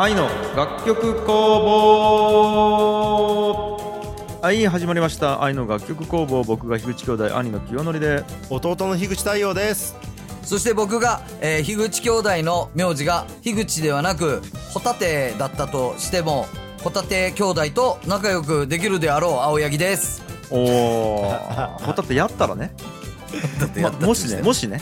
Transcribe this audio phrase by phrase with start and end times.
[0.00, 1.32] 愛の楽曲工
[3.60, 4.38] 房。
[4.40, 5.42] はい始まりました。
[5.42, 6.44] 愛の楽曲工房。
[6.44, 8.22] 僕が樋口兄弟兄の清則で。
[8.48, 9.96] 弟の樋口太陽です。
[10.44, 14.40] そして僕が、えー、樋口兄弟の名字が樋口ではなく
[14.72, 16.46] ホタテだったとしても
[16.82, 20.22] ホタテ兄弟と仲良くできるであろう青柳です。
[20.50, 21.30] おお
[21.84, 22.72] ホタテやったらね。
[23.82, 24.14] まも。
[24.14, 24.80] しねもしね。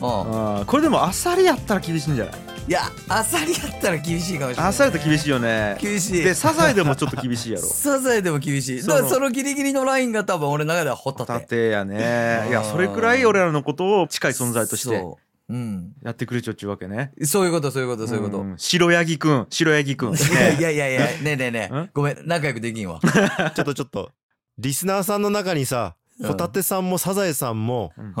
[0.00, 0.60] うん。
[0.60, 2.34] あこれでもあさりやったら厳しいんじゃない？
[2.68, 4.70] いやアサリやったら厳しいかもしれない。
[4.70, 5.76] あさりだと厳しいよね。
[5.80, 6.22] 厳しい。
[6.22, 7.66] でサザエでもちょっと厳しいやろ。
[7.66, 8.82] サザエでも厳しい。
[8.82, 11.32] だからそのギリギリのラインが多分俺の中ではホタテ。
[11.32, 12.46] ホタテやね。
[12.48, 15.52] いやそれくらい俺らのことを近い存在としてそう。
[15.52, 15.92] うん。
[16.04, 17.12] やってくれちゃうっちゅうわけね。
[17.24, 18.54] そういうことそういうことそういうこと、ん。
[18.56, 19.46] 白ヤギくん。
[19.50, 20.14] 白ヤギくん。
[20.14, 20.16] い
[20.62, 21.18] やいやいやね。
[21.20, 21.74] えねえねえ。
[21.74, 21.90] ん？
[21.92, 23.00] ごめん仲良くできんわ。
[23.54, 24.10] ちょっとちょっと。
[24.58, 28.14] リスナーさんの中にさうんホタテさんもサザエさんもうん。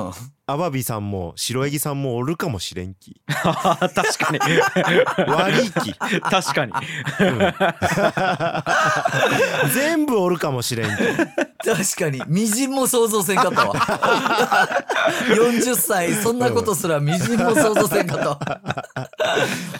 [0.52, 3.22] アワビさんも白ヤギさんもおるかもしれんき。
[3.30, 4.38] 確かに。
[5.26, 6.72] 悪いき、確かに。
[7.20, 7.54] うん。
[9.72, 10.98] 全部おるかもしれんき。
[11.64, 12.20] 確かに。
[12.26, 13.74] みじんも想像せんかったわ。
[15.30, 18.38] 40歳そんなことすらみじんも想像せんかったわ。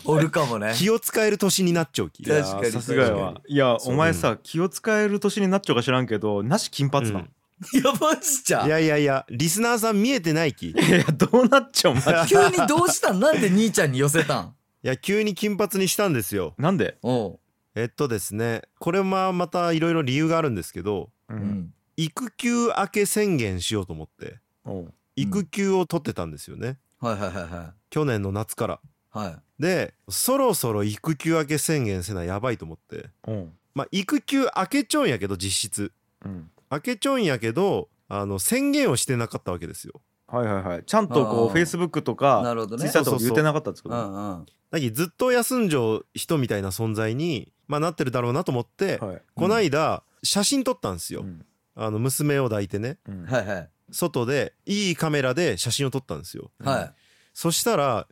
[0.05, 0.75] おるかもね。
[0.77, 2.23] 気を使える年になっちゃうき。
[2.23, 2.71] 確かに。
[2.71, 3.35] さすがやわ。
[3.47, 7.31] いやお前さ気を使える年になっちゃうか知らんけどなし金髪なの、うん
[7.75, 8.67] いやマジじゃん。
[8.67, 13.21] いやいやいやリスナーさん見えてないきい いやどうなっちゃうマジ急にどうしたん？
[13.21, 14.55] なんで兄ちゃんに寄せたん？
[14.83, 16.55] や急に金髪にしたんですよ。
[16.59, 17.39] なんで、おう。
[17.75, 21.75] えっとですねこれもまたいろいろ理由があるんですけどううんん。
[21.97, 24.95] 育休明け宣言しようと思っておう。
[25.17, 27.75] 育休を取ってたんですよね、はいはいはいはい。
[27.91, 28.81] 去年の夏から。
[29.11, 29.37] はい。
[29.63, 33.11] でそろそろ育休明け宣言せなやばいと思って。
[33.25, 33.53] おう。
[33.75, 35.93] まあ育休明けちょんやけど実質。
[36.25, 40.01] うん明けちょんやけどあの宣言をしてなかったわけですよ。
[40.27, 40.85] はいはいはい。
[40.85, 42.81] ちゃんとこうフェイスブックとかなるほどね。
[42.81, 44.47] ツイッターとかで言ってなかったんですけどうんうん。
[44.71, 49.23] だずっと休んじゃう人みたいな存在に、まあ、なってるだろうなと思って、はい。
[49.35, 51.45] こないだ写真撮ったんですよ、うん。
[51.75, 52.97] あの娘を抱いてね。
[53.07, 53.25] うん。
[53.27, 53.71] はいはい。
[53.91, 56.51] 外でいいカメラで写真を撮ったんですよ。
[56.59, 56.93] はい。
[57.35, 58.07] そしたら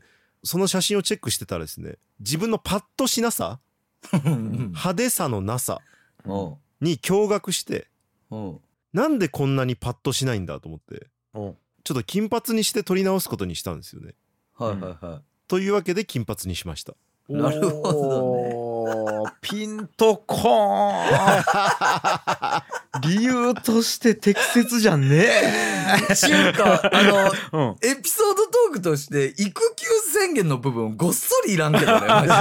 [0.45, 3.61] その写真をチェックしてたらですね自分のパッとしなさ
[4.25, 5.81] 派手さのなさ
[6.81, 7.90] に驚愕して
[8.31, 8.61] おう
[8.93, 11.07] なんでこんなにパッとしないんだと思って。
[11.33, 14.15] ちょっと金髪にして撮り直すことにしたんですよね。
[14.57, 15.21] はいはいはい。
[15.49, 16.95] というわけで金髪にしました。
[17.29, 19.33] なるほどね。
[19.41, 21.39] ピンとこー
[22.99, 23.01] ん。
[23.03, 25.29] 理由として適切じゃね
[26.15, 27.33] ちゅうかあの
[27.83, 32.07] え、うん、エピソードトークとして育休宣言の部分ごっそりいらんけどね。
[32.09, 32.33] マジで。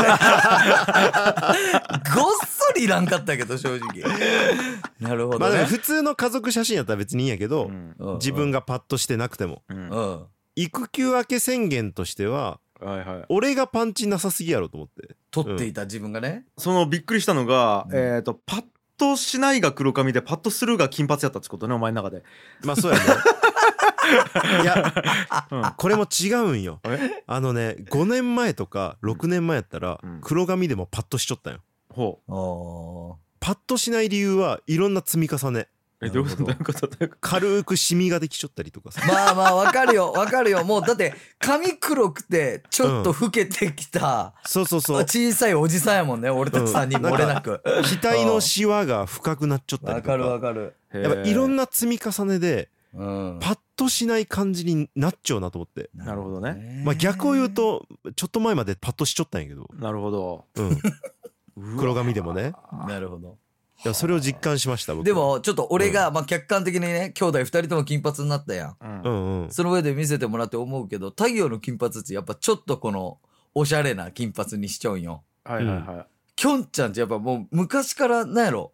[2.16, 4.04] ご っそりいらんかったけど正直。
[5.00, 5.46] なるほどね。
[5.46, 7.96] まあでも普通の家族写真やったら別にいいんやけど、うん。
[7.98, 8.14] うん。
[8.16, 9.64] 自分がパッとしてなくても。
[9.70, 9.90] うん。
[9.90, 10.26] うん。
[10.56, 13.26] 育休明け宣言としてははいはい。
[13.30, 15.16] 俺がパンチなさすぎやろと思って。
[15.32, 16.46] 撮っていた自分がね。
[16.58, 17.98] そのびっくりしたのが、うん。
[17.98, 18.64] えっ、とパッ
[18.98, 22.24] としないが黒髪でパッとするが金髪やったってことねお前の中で、
[22.64, 23.06] まあそうやね。
[24.64, 24.94] いや
[25.52, 25.74] うん。
[25.78, 26.80] これも違うんよ。
[26.84, 30.22] えあのね5年前とか6年前やったらうん。
[30.22, 31.60] 黒髪でもパッとしちょったんよ
[32.00, 32.34] ほう。
[32.34, 35.68] おパッとしない理由はいろんな積み重ね。
[36.02, 36.38] えどういうこと？
[36.38, 36.46] ど。
[36.46, 36.88] うないうこと？
[36.88, 38.92] どういうこ軽くシミができちょったりとか。
[38.92, 40.14] さまあまあわかるよ。
[40.14, 40.64] わかるよ。
[40.64, 45.00] もうだって髪黒くてちょっと老けてきた、そうそうそう。
[45.02, 46.30] 小さいおじさんやもんね。
[46.30, 47.06] 俺たち3人うん。
[47.06, 50.12] 漏れなく額のシワが深くなっちゃったりとか。
[50.14, 50.76] わかるわかる。
[50.92, 53.40] とやっぱいろんなな積み重ねでうん。
[53.42, 55.90] パッとしない感じになっちゃうなと思って。
[55.94, 56.82] なるほどね。
[56.86, 57.86] まあ逆を言うと
[58.16, 59.68] ちょっと前までパッとしちょったんやけど。
[59.78, 60.46] なるほど。
[60.56, 60.78] うん
[61.78, 62.54] 黒髪でもね。
[62.88, 63.38] なるほど。
[63.84, 65.06] いやそれを実感しました僕。
[65.06, 68.76] でもちょっと俺が、まあ、客観的にね兄弟2人とも金髪になったやん。
[68.82, 69.02] うん。
[69.02, 69.52] うんうん。
[69.52, 73.20] その上で見せてもらって思うけど太陽の金髪ってやっぱちょっとこの
[73.56, 75.24] おしゃれな金髪にしちゃうんよ。
[75.46, 76.06] はいはいはい、
[76.36, 78.74] きょんちゃんってやっぱもう昔からなんやろ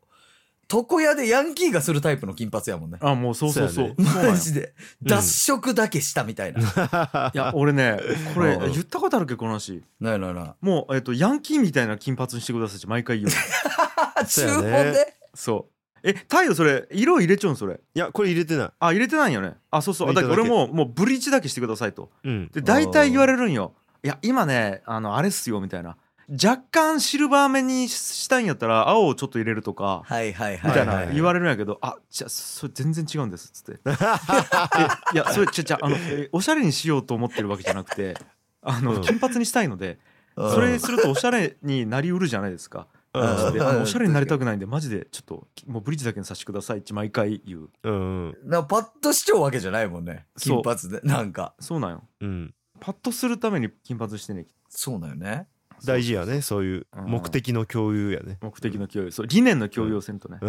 [0.72, 2.98] 床屋でヤンキーがするタイプの金髪やもんね。
[3.02, 3.96] あもうそうそうそう。
[3.98, 4.74] そうそうなんよマジで。
[5.02, 5.08] うん。
[5.08, 8.00] 脱色だけしたみたいな、いや俺ね
[8.34, 8.72] これ うん。
[8.72, 9.84] 言ったことあるっけこの話。
[10.00, 10.54] ないないない。
[10.62, 13.32] もう、えっとヤンキーみたいな金髪にしてくださいって毎回言う
[14.28, 15.14] 注文で？
[15.34, 15.72] そう。
[16.08, 17.80] え太陽それ色入れちゃうんそれ？
[17.94, 18.70] いやこれ入れてない。
[18.80, 19.54] あ入れてないよね。
[19.72, 20.14] あそうそう。
[20.14, 22.12] だから俺ももうブリーチだけしてくださいと。
[22.24, 22.50] うん。
[22.54, 23.74] で大体言われるんよ。
[24.04, 25.98] いや今ねあのあれっすよみたいな
[26.30, 33.82] 若干シルバー目にしたいんやったら青をちょっと入れるとかはいはいはいみたいはない言われるんやけど、あじゃあそれ全然違うんですっつって。
[33.86, 33.92] え
[35.14, 38.16] いやそれちゃちゃあのえおしゃれにしようと思ってるわけじゃなくて
[38.62, 39.02] あの、うん。
[39.02, 40.00] 金髪にしたいので
[40.36, 40.52] うん。
[40.52, 42.88] それするとおしゃれになりうるじゃないですか。
[43.14, 43.82] うん。
[43.82, 47.70] おしゃれになりたくないんでマジでちょっともうブリッジだけにさせてくださいって毎回言う。
[47.84, 47.94] うん。
[47.94, 51.02] うんなパッとしちゃうわけじゃないもんね金髪で。
[51.04, 51.54] なんか。
[51.60, 52.04] そうなんよ。
[52.22, 52.54] うん。
[52.80, 54.48] パッとするために金髪してね。
[54.70, 55.48] そうだよね
[55.84, 57.06] 大事やねそういううん。
[57.06, 58.38] 目的の共有やね。
[58.42, 59.12] 目的の共有。
[59.12, 60.40] そう理念の共有をせんとね、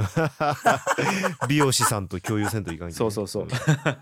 [1.49, 3.47] 美容師さんと共有せんといかんけそうそうそう。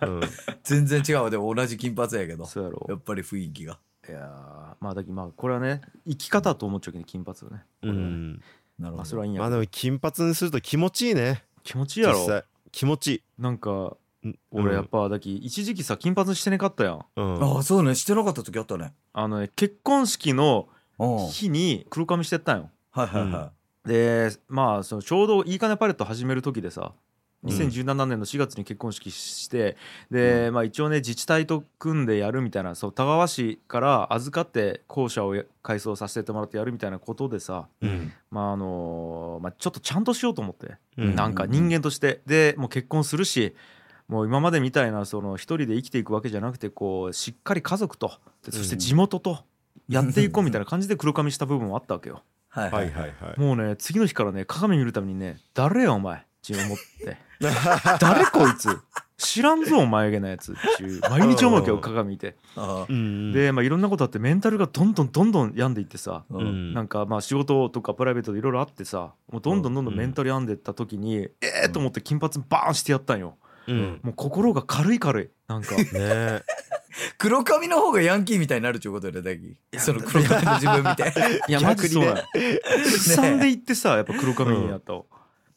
[0.02, 0.20] うん。
[0.62, 1.30] 全然違うわ。
[1.30, 2.46] でも同じ金髪やけど。
[2.46, 2.86] そうやろ。
[2.88, 3.78] やっぱり雰囲気が。
[4.08, 7.64] いやーまあだけどまあこれはね生き方と思っちゃうけど金髪をね。
[7.82, 8.32] うん。
[8.32, 8.42] なる
[8.78, 8.96] ほど。
[8.96, 11.44] まあそれはいいんやまあでも金髪にすると気持ちいいね。
[11.62, 12.18] 気持ちいいやろ。
[12.18, 12.44] 実際。
[12.70, 13.22] 気持ちいい。
[13.38, 14.38] なんかうん。
[14.50, 17.04] 俺やっぱだき一時期さ金髪してねかったやん。
[17.16, 17.42] うん。
[17.42, 17.94] ああそうね。
[17.94, 18.92] してなかった時あったね。
[19.12, 20.68] あのね結婚式の
[20.98, 22.70] 日に黒髪してったんよ。
[22.90, 23.50] はいは
[23.84, 26.92] でまあそのちょうどいいかねパレット始める時でさ
[27.42, 27.50] うん。
[27.50, 29.76] 2017年の4月に結婚式して
[30.10, 38.12] で、まあ一応ね自治体と組んでやるみたいなそう田川市から預かって校舎を改装させてもらってやるみたいなことでさうん。
[38.30, 41.14] まああのまあ、ちょっとちゃんとしようと思って、うん。
[41.14, 42.22] なんか人間として。
[42.26, 43.54] でもう結婚するし
[44.08, 48.12] もう今までみたいなその一人で生きていくわけじゃなくてこうしっかり家族と
[48.44, 49.44] でそして地元と
[49.88, 52.22] やっていこうみたいな感じで黒髪した部分もあったわけよ。
[52.56, 52.70] いはい。
[52.70, 53.40] はいはいはい。
[53.40, 57.16] もうね次の日からね鏡見るためにね「誰やお前」って思って
[58.00, 58.78] 「誰こいつ。
[59.16, 62.36] 知らんぞお前げなやつ」っていう毎日思うけど鏡見て。
[63.32, 71.32] で、まあ、いろんなことあってメンタルがどんどんどんどん病んでいってさなんかまあ仕事とかプライベートでいろいろあってさもうどんどんどんどんメンタル病んでった時にえ
[71.64, 73.36] えと思って金髪バーンしてやったんよ。
[73.66, 74.00] うん。
[74.02, 75.74] もう心が軽い軽いなんか。
[75.76, 76.42] ねえ
[77.18, 81.02] 黒髪の方がヤンキーみたいになるっていうことよね大輝その黒髪の自分見て
[81.48, 85.04] いや マジそうや逆すさんでいってさやっぱ黒髪にやったわ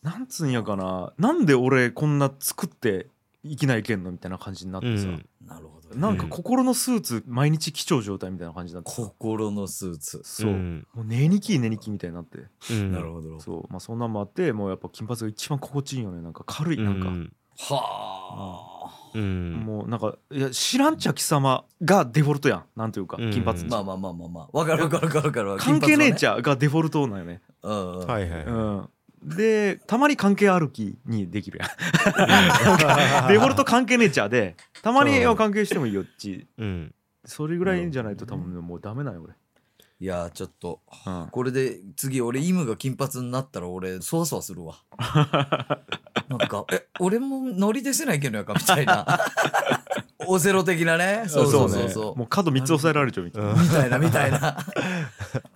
[0.07, 1.11] なんつうんやかな。
[1.17, 3.07] なんで俺こんな作って
[3.43, 5.25] 生きないけんのみたいな感じになってさ、うん。
[5.45, 5.99] なるほどね。
[5.99, 8.95] なんか心のスーツ毎日貴重状態みたいな感じになってさ。
[8.95, 10.21] 心のスーツ。
[10.23, 10.87] そう、うん。
[10.93, 12.39] もう寝にき寝にきみたいになって。
[12.71, 12.91] うん。
[12.93, 13.39] なるほど。
[13.41, 13.65] そう。
[13.69, 16.21] まあそんなんもあってもうやっぱ金髪が一番心地いいよね。
[16.21, 17.33] なんか軽いなんか、うん。
[17.59, 19.51] はあうん。
[19.65, 22.63] もうなんかいや知らんちゃ貴様がデフォルトやん。
[22.75, 23.31] なんというかうん。
[23.31, 24.57] 金髪、まあまあまあまあまあ。
[24.57, 25.57] わかるわかるわかるわかる。
[25.57, 28.89] 関係ねえちゃゃがデフォルトなんよね、うんうんはいはいうん、
[29.23, 31.69] でたまに関係ある気にできるやん。
[33.27, 35.23] デフォルト関係ねえちゃでたまにう。
[35.23, 36.47] んは関係してもいいよっち。
[36.57, 36.93] うん。
[37.25, 39.27] それぐらいじゃないと多分ねもうダメなんよ
[39.99, 40.81] いやーちょっと。
[41.05, 44.75] 俺、うん、これで次俺イムが金髪になったら俺そわそわするわ。
[46.29, 49.05] なんかえ俺もノリでせないけどやかみたいな。
[50.27, 51.23] オセロ的なね。
[51.27, 51.83] そうそうそう。
[51.83, 53.61] ねそうもう角3つ押さえられちゃうみたいな、うん。
[53.61, 54.57] みたいなみたいな。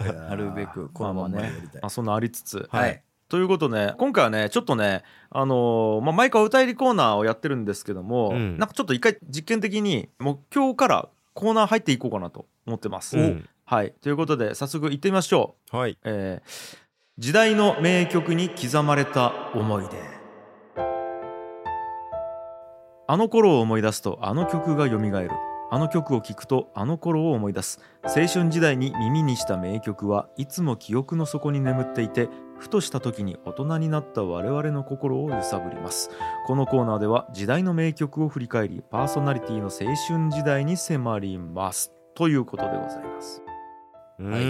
[0.30, 1.52] なるべくこのままね
[1.82, 2.68] あ、そんなありつつ。
[2.72, 3.04] はい。
[3.30, 8.58] ということで今回はねちょっとねあのーまあ、毎回お便りコーナーをやってるんですけども、うん。
[8.58, 13.18] なんかちょっと一回実験的にもう今日からコーナー入っていこうかなと思ってます。
[13.18, 13.94] うんはい。
[14.02, 15.78] ということで早速行ってみましょう。
[15.78, 15.98] はい。
[16.04, 16.78] えー
[17.18, 19.90] 時代の名曲に刻まれた思い出。
[23.08, 25.30] あの頃を思い出すとあの曲が蘇る。
[25.70, 27.80] あの曲を聴くとあの頃を思い出す。
[28.04, 32.28] 青春時代に耳にした名曲はいつも記憶の底に眠っていて
[32.58, 36.10] ふとした時に大人になった我々の心を揺さぶります。
[36.48, 41.94] このコーナーでは時代の名曲を振り返りパーソナリティの青春時代に迫ります。
[42.16, 43.42] ということでございます
[44.22, 44.42] うはい。
[44.42, 44.50] うん。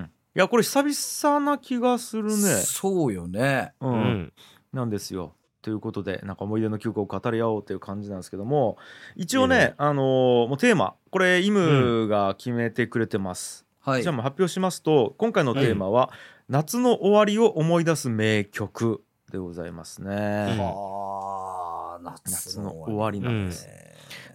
[0.00, 0.10] ん。
[0.34, 2.32] いやこれ久々な気がするね。
[2.32, 3.72] そうよね。
[3.80, 3.94] う、うん。
[3.94, 4.32] ん
[4.72, 5.34] なんですよ。
[5.60, 8.78] ということでなんか思い出の曲を語り合おうという感じなんですけども
[9.14, 14.02] 一応ね、あのーもうテーマこれイムが決めてくれてます、はい。
[14.02, 16.10] じゃあもう発表しますと今回のテーマは、
[16.48, 23.20] 夏の終わりを思い出す名曲でございますね、はあ夏の終わり。
[23.20, 23.68] なんです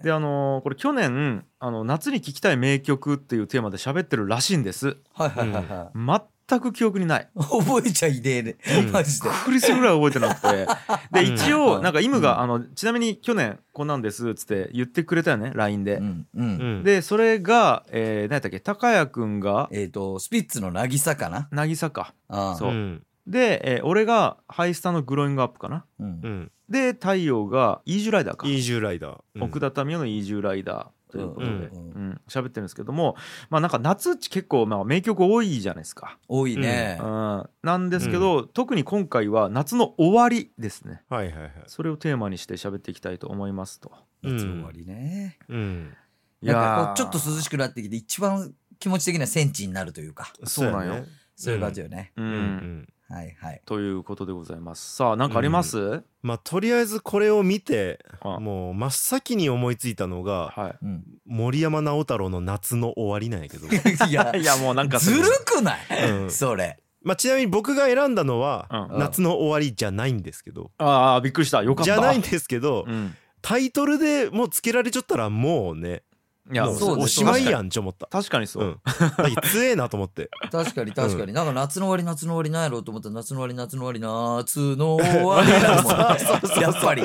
[0.04, 4.98] であのーこれ去年あの夏に聴きたい名曲っていうテーマで喋ってるらしいんです。
[5.14, 6.28] はいはいはいはい。
[6.48, 7.28] 全く記憶にない。
[7.36, 8.56] 覚えちゃいねえね。
[8.80, 8.92] うん。
[8.92, 9.30] マジで。
[9.44, 10.48] クリスぐらい覚えてなくて。
[11.12, 11.62] でうん一うん。
[11.62, 15.96] 応なんかイムがあのちなみに去年こんなんですっつって言ってくれたよね LINE で。
[15.96, 16.02] う。
[16.02, 16.80] んううん。
[16.82, 18.60] んでそれが、えー、何やったっけ？
[18.60, 21.48] 高谷くんがえっとスピッツの渚かな？
[21.52, 22.14] 渚か。
[22.30, 22.56] ああ。
[22.56, 22.72] そう。
[22.72, 25.86] うんで、えー俺がハイスタのグローイングアップかな。
[26.00, 26.06] うん。
[26.24, 26.52] うん。
[26.70, 29.18] で太陽がイージュライダーか、イージューライダー。
[29.36, 29.44] うん。
[29.44, 31.62] 奥田民生のイージュライダーということで、ううんん。
[31.62, 32.22] うん。
[32.28, 33.16] 喋ってるんですけども
[33.50, 37.00] まあなんか夏っち結構、まあ、名曲多いじゃないですか、多いね。
[37.02, 41.04] うん、なんですけど、特に今回は夏の終わりですね。
[41.10, 41.52] はいはいはい。
[41.68, 43.92] それをテーマにして喋っていきたいと思いますと。
[44.24, 45.38] 夏終わりね。
[45.48, 45.94] うん。
[46.42, 47.08] なんかこー。
[47.08, 50.32] うちょっと涼しくなってきて一番気持ち的にはセンチになるというか。
[50.44, 51.06] そうなんよ。
[51.36, 52.12] そういう感じよね。
[52.18, 53.62] ううんんはいはい。
[53.66, 54.96] ということでございます。
[54.96, 58.40] さあ何かあります、まあとりあえずこれを見てあ。
[58.40, 61.04] もう真っ先に思いついたのがはうん。
[61.26, 63.68] 森山直太朗の夏の終わりなんやけど。
[64.08, 66.12] いやい いやもうなんかずるくない？
[66.12, 66.32] うん。
[66.32, 66.78] それ。
[67.02, 69.00] まあちなみに僕が選んだのはうん。
[69.00, 70.72] 夏の終わりじゃないんですけど。
[70.78, 71.64] ああびっくりした。
[71.64, 71.92] よかった。
[71.92, 76.04] じゃないんですけどうん、タイトルでもうつけられちゃったらもうね
[76.52, 78.08] いやもうそうおしまいやんちょ思った。
[78.08, 78.64] 確かにそう。
[78.64, 78.80] う、ん。
[79.18, 80.30] だけ強えなと思って。
[80.52, 83.10] 確かに確かに、なんか夏の終わり夏の終わりなんやろうと思った。
[83.10, 85.94] ら夏の終わり夏の終わり夏の終わりだもん
[86.62, 87.04] やっぱり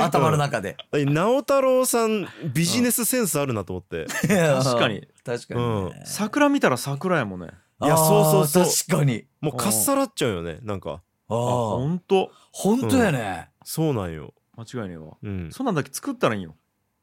[0.00, 4.06] 頭の中で、だけ直太朗さんビジネスセンスあるなと思って。
[4.06, 5.06] 確かに。
[5.24, 6.02] 確かに、ね。
[6.04, 7.48] 桜見たら桜やもんね。
[7.82, 8.64] いやそうそうそう。
[8.64, 9.24] 確かに。
[9.40, 10.58] もうかっさらっちゃうよね。
[10.62, 11.02] なんか。
[11.28, 14.32] あああほんと本当やね、そうなんよ。
[14.56, 15.16] 間違いねえわ。
[15.22, 15.50] うん。
[15.52, 15.92] そんなんだけ？
[15.92, 16.54] 作ったらいいんよ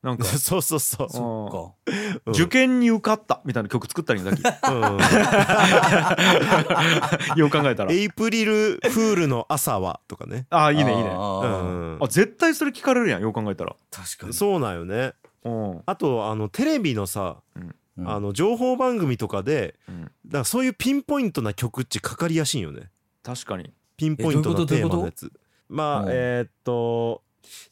[0.03, 0.25] なんか。
[0.38, 1.10] そうそうそう。
[1.10, 1.93] そっか。
[2.25, 2.33] うん。
[2.33, 4.29] 受験に受かったみたいな曲作ったらいいん。
[4.29, 4.98] だっうん。
[7.36, 7.91] けよう考えたら。
[7.91, 10.45] エイプリルフールの朝はとかね。
[10.50, 11.10] ああいいねいいね。
[11.13, 13.75] あ絶対それ聞かれるやんよう考えたら。
[13.91, 14.33] 確かに。
[14.33, 15.13] そうなんよね。
[15.43, 15.81] うん。
[15.86, 17.75] あとあのテレビのさうん。
[18.05, 20.03] あの情報番組とかでうん。
[20.03, 22.89] だからそういうピンポイントな曲っちかかりやすいんよね。
[23.24, 23.72] 確かに。
[23.98, 25.31] ピンポイントなテーマのやつ。
[25.69, 26.07] まうん。
[26.10, 27.22] あえーっと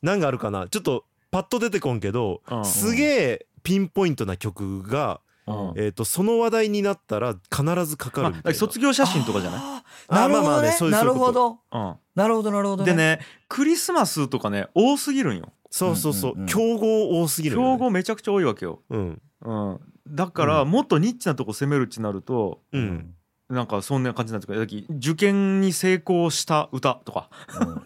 [0.02, 0.68] 何があるかな？
[0.68, 5.74] ちょっとパッと出てこんけどうんすげえピンポイントな曲がうん。
[5.76, 10.14] えーっとその話題になったら必ずかかまあるみた卒業写真とかじゃない？
[10.14, 11.60] なるほあまあまあねどねなるほど。
[11.72, 11.96] うん。
[12.14, 13.20] なるほどなるほどでね
[13.50, 15.52] クリスマスとかね多すぎるんよ。
[15.72, 16.32] そうそうそう。
[16.34, 16.46] んうんうん。
[16.46, 17.78] う競合多すぎるよね。
[17.80, 19.22] 競合めちゃくちゃ多いわけよ、うん。
[19.42, 23.16] うん、だからもっとニッチなとこ攻めるっちなるとうん。
[23.50, 27.30] なんかそんな感じなんですかだき受験に成功した歌とか。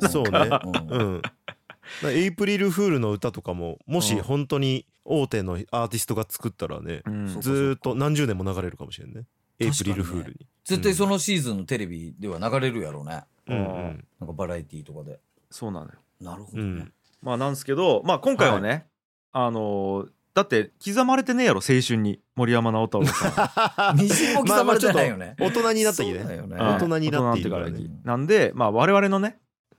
[0.02, 0.10] うん。
[0.10, 0.50] そうね。
[0.90, 1.22] うん
[2.04, 4.24] エイプリルフールの歌とかももしうん。
[4.24, 7.42] 本当に大手のアーティストが作ったらねうん。
[7.42, 9.24] ずーっと何十年も流れるかもしれんね。
[9.60, 10.46] エイプリルフールに。
[10.66, 13.24] 絶対そのシーズンのテレビでは流れるやろうね。
[13.48, 14.06] うんうん。
[14.20, 15.20] なんかバラエティーとかで。
[15.50, 15.92] そうなのよ。
[16.20, 16.64] なるほどね。
[16.64, 16.94] うん。
[17.22, 18.86] まあなんですけどまあ今回はね、
[19.32, 22.20] あのーだって刻まれてねえやろ青春に。
[22.36, 23.98] 森山直太朗さん。
[23.98, 25.38] みじんも刻まれてないよね。
[25.40, 26.20] 大人になったきね。
[26.20, 29.38] 大人になってから大人にねなってからなんでまあ我々のね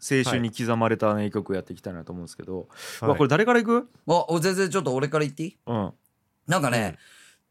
[0.09, 2.69] 青春に刻まれた名曲をやっていきたいなと思うんですけど、
[3.01, 3.89] まあこれ誰からいく？
[4.07, 5.57] あお全然ちょっと俺から言っていい？
[5.67, 5.93] うん。
[6.47, 6.97] なんかね、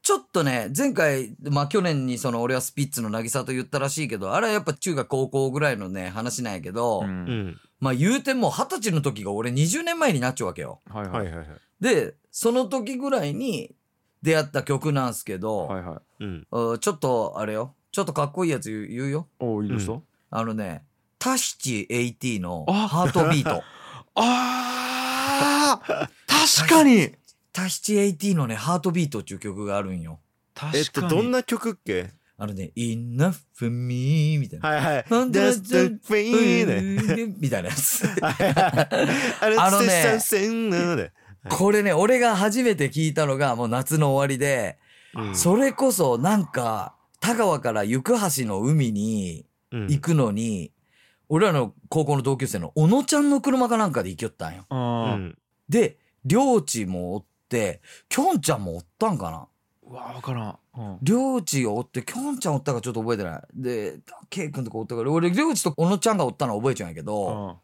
[0.02, 7.08] ちょっとね、前回、まあ去年にその俺はスピッツの渚と言ったらしいけど、あれはやっぱ中学高校ぐらいのね、話なんやけど、うん。
[7.08, 7.60] うん。
[7.80, 10.80] まあ言うても二十歳の時が俺20年前になっちゃうわけよ。
[10.90, 11.48] はいははいいはいはい。
[11.82, 13.76] で、その時ぐらいに
[14.22, 16.24] 出会った曲なんすけど、はいはい。
[16.24, 16.48] うん。
[16.52, 19.28] うんちょっとあれよ、ちょっとかっこいいやつ言う言うよ。
[19.40, 20.84] おおいいですよ、あのね、
[21.26, 22.88] タヒチ AT のあ。
[22.88, 23.64] ハートビート。
[24.14, 26.08] あー。
[26.60, 27.14] 確かに。
[27.52, 30.20] タヒチ AT のね、ハートビートっていう曲があるんよ。
[30.76, 31.10] えっ確かに。
[31.10, 32.12] とどんな曲っけ？
[32.38, 34.70] あのね、enough for me みたいな。
[34.70, 35.06] はいはい。
[35.10, 38.08] ほんとだ Just the みたいなやつ。
[38.22, 41.12] あれあのねせっせんなので
[41.50, 44.78] これね、俺が初めて聞いたのがもう夏の終わりで、
[45.16, 45.36] うん。
[45.36, 49.82] それこそなんか、田川から行橋の海にうん。
[49.88, 50.72] 行くのに、
[51.30, 54.66] 俺らの高校の同級生の小野ちゃんの車かなんかで行きよったんよ。
[54.70, 55.38] あうーん
[55.70, 59.48] で、りょうちもおって、きょんちゃんもおったんかな
[59.88, 63.42] うわ分からん、うんりょうちがおって、きょんちゃんおったかちょっと覚えてない。
[63.54, 67.56] で、ケイ君とかおったから、俺りょうちと小野ちゃんがおったのは覚えちゃうんやけど、うん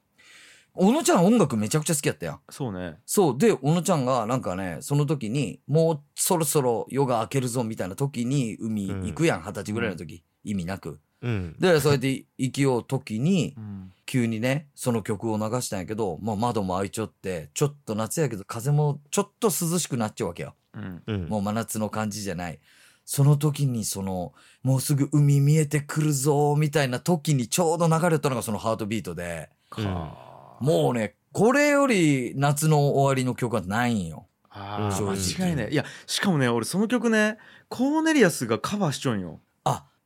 [0.74, 2.39] 小野ちゃん音楽めちゃくちゃ好きやったやん。
[2.50, 3.38] そうねそう。
[3.38, 10.24] で、小野ちゃんがなんかね、その時に、もうそろそろ夜が明けるぞみたいな時に海行くやん、二十歳ぐらいの時。
[10.46, 11.01] 意味なく。
[11.22, 11.56] うん。
[11.60, 13.92] で、そうやって生きよう時にう、ん。
[14.06, 20.56] 急にね、その曲を流したんやけど、まあ窓も開いちゃって、ちょっと夏やけど風もちょっと涼しくなっちゃうわけよ。
[20.74, 21.04] うん。
[21.06, 21.28] うん。
[21.28, 22.60] もう真夏の感じじゃない。
[23.06, 29.84] その時にその、もうすぐ海見えてくるぞ、みたいな時にちょうど流れたのがそのハートビートで、うん。
[29.86, 34.08] かもうね、これより夏の終わりの曲はないん。
[34.08, 34.28] よ。
[34.50, 35.75] あ間違いねい。
[35.75, 37.38] やしかもね俺その曲ね
[37.70, 39.40] コーネリアスがカバーしちょんよ。
[39.40, 39.50] あ、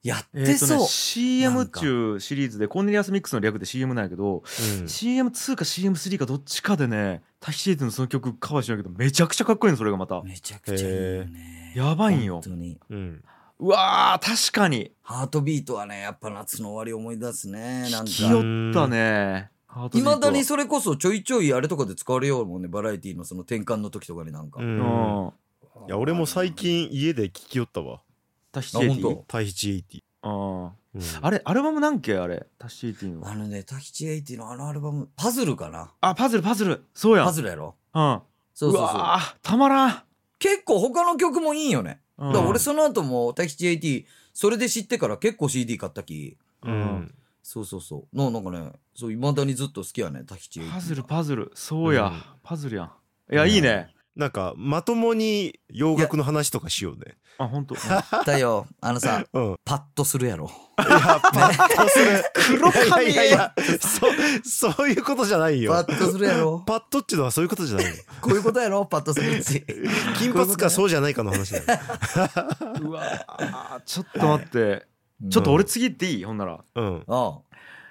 [0.06, 0.78] やってそう。
[0.80, 11.74] ね CM なんか中シリーズでコーネリアスミックスの略で CM なんやけど、うん CM2 か CM3 かどっちかでねタヒシエイトのその曲カバーしちゃうけどめちゃくちゃかっこいいのそれがまためちゃくちゃいいよね。
[11.76, 12.78] やばいんよ本当に。
[12.90, 13.24] うん
[13.58, 17.90] うわー確かにハートビートはね、やっぱ夏の終わり思い出すね。
[17.90, 18.12] なんか。
[18.12, 19.50] 寄ったね
[19.94, 22.68] いまだにそれこそちょいちょいあれとかで使われようもんね。
[22.68, 24.60] バラエティのその転換の時とかになんか。
[24.62, 25.34] ううんん
[25.88, 28.02] いや俺も最近家で聞きよったわ
[28.56, 30.02] タヒチエイティタヒチエイティ。
[30.22, 31.02] あうん。
[31.22, 32.48] あれアルバムなんけあれ？
[32.58, 33.28] タヒチエイティの。
[33.28, 35.92] あのね、タヒチエイティのあのアルバム、パズルかな？
[36.00, 36.86] あパズルパズル。
[36.94, 37.26] そうやん。
[37.26, 37.76] パズルやろ？
[37.94, 38.22] うん。
[38.54, 38.98] そうそうそう。
[38.98, 40.04] わーたまらん。
[40.40, 42.00] 結構他の曲もいいよね。
[42.18, 42.30] うん。
[42.30, 46.38] だから俺その後もタヒチエイティ、それで知ってから結構 CD 買ったき。
[46.64, 47.14] うん。
[47.44, 48.18] そうそうそう。
[48.18, 50.76] のなんかね、そう、未だにずっと好きやね、タヒチエイティ。
[50.76, 51.52] パズルパズル。
[51.56, 52.24] そうや、うん。
[52.42, 53.34] パズルやん。
[53.34, 57.18] いやいいねなんかまともに洋楽の話とかしようね。
[57.38, 57.76] あ本当。
[58.26, 58.66] だよ。
[58.80, 59.56] あのさ うん。
[59.66, 60.50] パッとするやろ。
[60.80, 61.20] いやパ
[61.50, 62.24] ッとする。
[62.60, 63.12] 黒髪。
[63.12, 63.54] いやいやいや
[64.42, 65.74] そそういうことじゃないよ。
[65.74, 66.64] パッとするやろ。
[66.66, 68.04] パッとっていうのはそういうことじゃないよ。
[68.22, 68.86] こういうことやろ？
[68.86, 69.66] パッとするし
[70.18, 71.66] 金髪かそうじゃないかの話だよ。
[72.84, 74.88] うわあちょっと待って。
[75.30, 76.24] ちょっと俺次行っていい？
[76.24, 76.60] ほんなら。
[76.76, 77.04] うん。
[77.08, 77.40] あ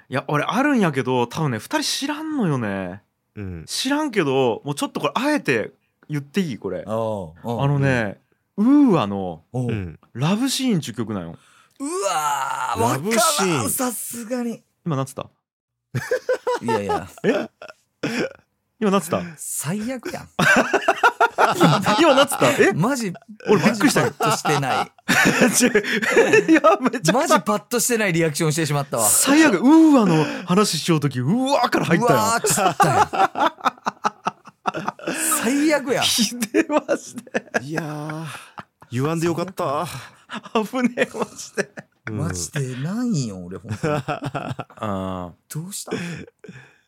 [0.09, 3.03] いや俺あるんやけど多分ね2人知らんのよね。
[3.37, 3.65] うん。
[3.67, 5.73] 知らんけどもうちょっとこれあえて
[6.09, 6.59] 言っていい？
[6.59, 6.85] これ。
[6.87, 8.21] あのね
[8.57, 9.71] ウーアのおう。
[9.71, 11.37] うん「ラブシーン」っていう曲なんよ
[11.81, 13.71] うわーわラブシーン。
[13.71, 14.63] さすがに。
[14.87, 15.29] 今なんつった？
[16.63, 17.09] いやいや。
[18.81, 19.23] 今なんつった？
[19.37, 20.29] 最悪やん。
[22.01, 22.51] 今なんつった？
[22.63, 22.73] え？
[22.75, 23.13] マジ
[23.49, 24.03] 俺びっくりした。
[24.03, 24.93] よパッとしてない。
[26.51, 29.09] いやめちゃマジパッとしてないリアクションしてしまったわ。
[29.09, 29.59] 最悪。
[29.59, 32.19] ウーアの話しようときうわーから入ったよ。
[32.21, 33.05] うわーつったや
[34.83, 34.94] ん
[35.45, 36.01] 最悪や。
[36.03, 37.23] ひでマジで。
[37.63, 38.27] いやー。
[38.91, 39.87] 言わんでよかった。
[40.55, 41.71] 危ねえマジで。
[42.09, 42.17] うん。
[42.19, 44.03] マジでないよ俺本当に。
[44.07, 45.93] あどうした？
[45.93, 46.27] ー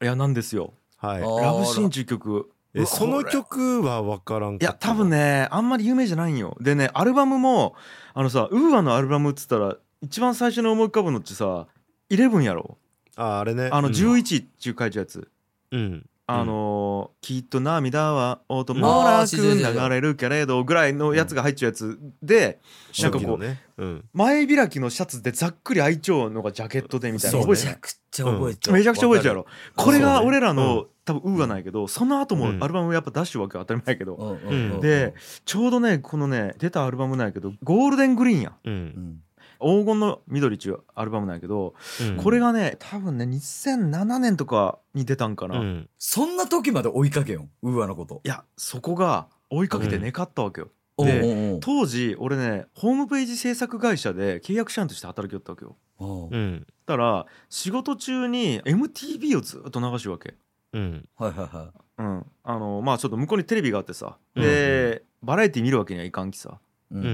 [0.02, 0.72] いやなんですよ。
[0.96, 1.20] はい。
[1.20, 2.50] ラブシーンっていう曲。
[2.72, 6.56] えその曲は分からんいや多分ねあんまり有名じゃないんよ。
[6.60, 7.74] でねアルバムも
[8.14, 11.66] あのさウーアのアルバムっつったら一番最初に思い浮かぶのってさ
[12.10, 12.78] 11やろ。
[13.16, 13.68] ああれね。
[13.72, 13.94] あのうん。
[13.94, 15.28] 11っていう書いてあるやつ、
[15.72, 22.60] うんあのーきっと涙は音もなく流れるけれどぐらいのやつが入っちゃうやつで、
[23.00, 23.62] なんかこう初期のね。
[23.78, 24.04] うん。
[24.12, 28.72] 前開きのシャツでざっくり開いちゃうのがジャケットでみたいなそうね覚えてないめちゃくちゃ覚えてる。
[28.72, 29.46] めちゃくちゃ覚えちゃうやろ。
[29.76, 30.86] これが俺らの、うん。
[31.04, 32.62] 多分 UA なんやけどその後もうん。
[32.64, 34.48] アルバムやっぱ出してるわけは当たり前やけど、うん。
[34.48, 34.72] うん。
[34.72, 34.80] うん。
[34.80, 35.14] で
[35.44, 38.76] ちょうどねこのね出たアルバムなんやけど Golden Green やううん。
[38.76, 39.22] ん
[39.60, 42.16] 黄金の緑っていうアルバムなんやけど、うん。
[42.16, 45.88] これがね多分ね2007年とかに出たんかな、いうん。
[45.98, 48.20] そんな時まで追いかけよ UA のこと。
[48.24, 51.60] やそこが追いかけてねかったわけよ、おでうおうおう。
[51.60, 55.76] 当時俺ねホームページ制作会社で契約社員として働きよったわけよ。
[55.98, 56.66] おううん。
[56.86, 60.34] だから仕事中に MTV をずっと流してるわけ。
[60.72, 61.08] うん。
[61.16, 61.68] はいはいはい。
[61.98, 62.26] うん。
[62.44, 64.18] あのまあちょっと向こうにテレビがあってさ。
[64.34, 64.42] うん。
[64.42, 66.56] で、バラエティ見るわけにはいかんきさ、うん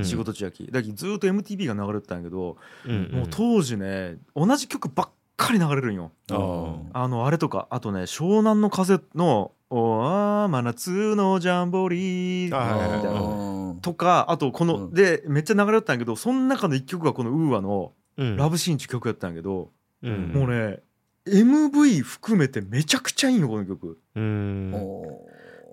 [0.04, 0.66] 仕事中やき。
[0.70, 2.56] だけどずっと MTV が流れてたんやけど、
[2.86, 6.12] うんもう当時ね同じ曲ばっかり流れるんよ。
[6.28, 7.66] あのあれとか。
[7.70, 13.20] あとね湘南の風の「おー真夏のジャンボリー」みたいな。
[13.20, 13.80] うん。
[13.80, 14.94] とかあとこの、うん。
[14.94, 19.70] でめっちゃ流れてたんやけどその中の一曲がこのウーアのうん「ラブシーン」っていう曲やったんやけど、
[20.02, 20.32] うん。
[20.32, 20.80] もうね
[21.26, 23.98] MV 含めてめちゃくちゃいいのこの曲。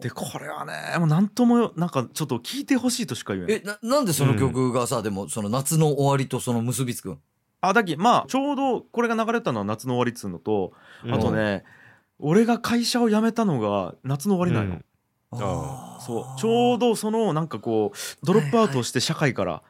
[0.02, 3.62] でこれはねもうなんともなんかちょっと聞いてほしいとしか言えない。
[3.64, 7.20] えななんでその曲がさ、でもその夏の終わりとその結びつくん
[7.62, 11.14] あだきまあちょうどこれが流れたのは夏の終わりっつうのと、うん。
[11.14, 11.64] あとね
[12.20, 14.78] 俺が会社を辞めたのが夏の終わりなん。
[14.78, 14.82] よ。
[15.32, 16.06] あー。
[16.06, 16.40] そう。
[16.40, 19.64] ちょうどそのなんかこうドロップアウトして社会から、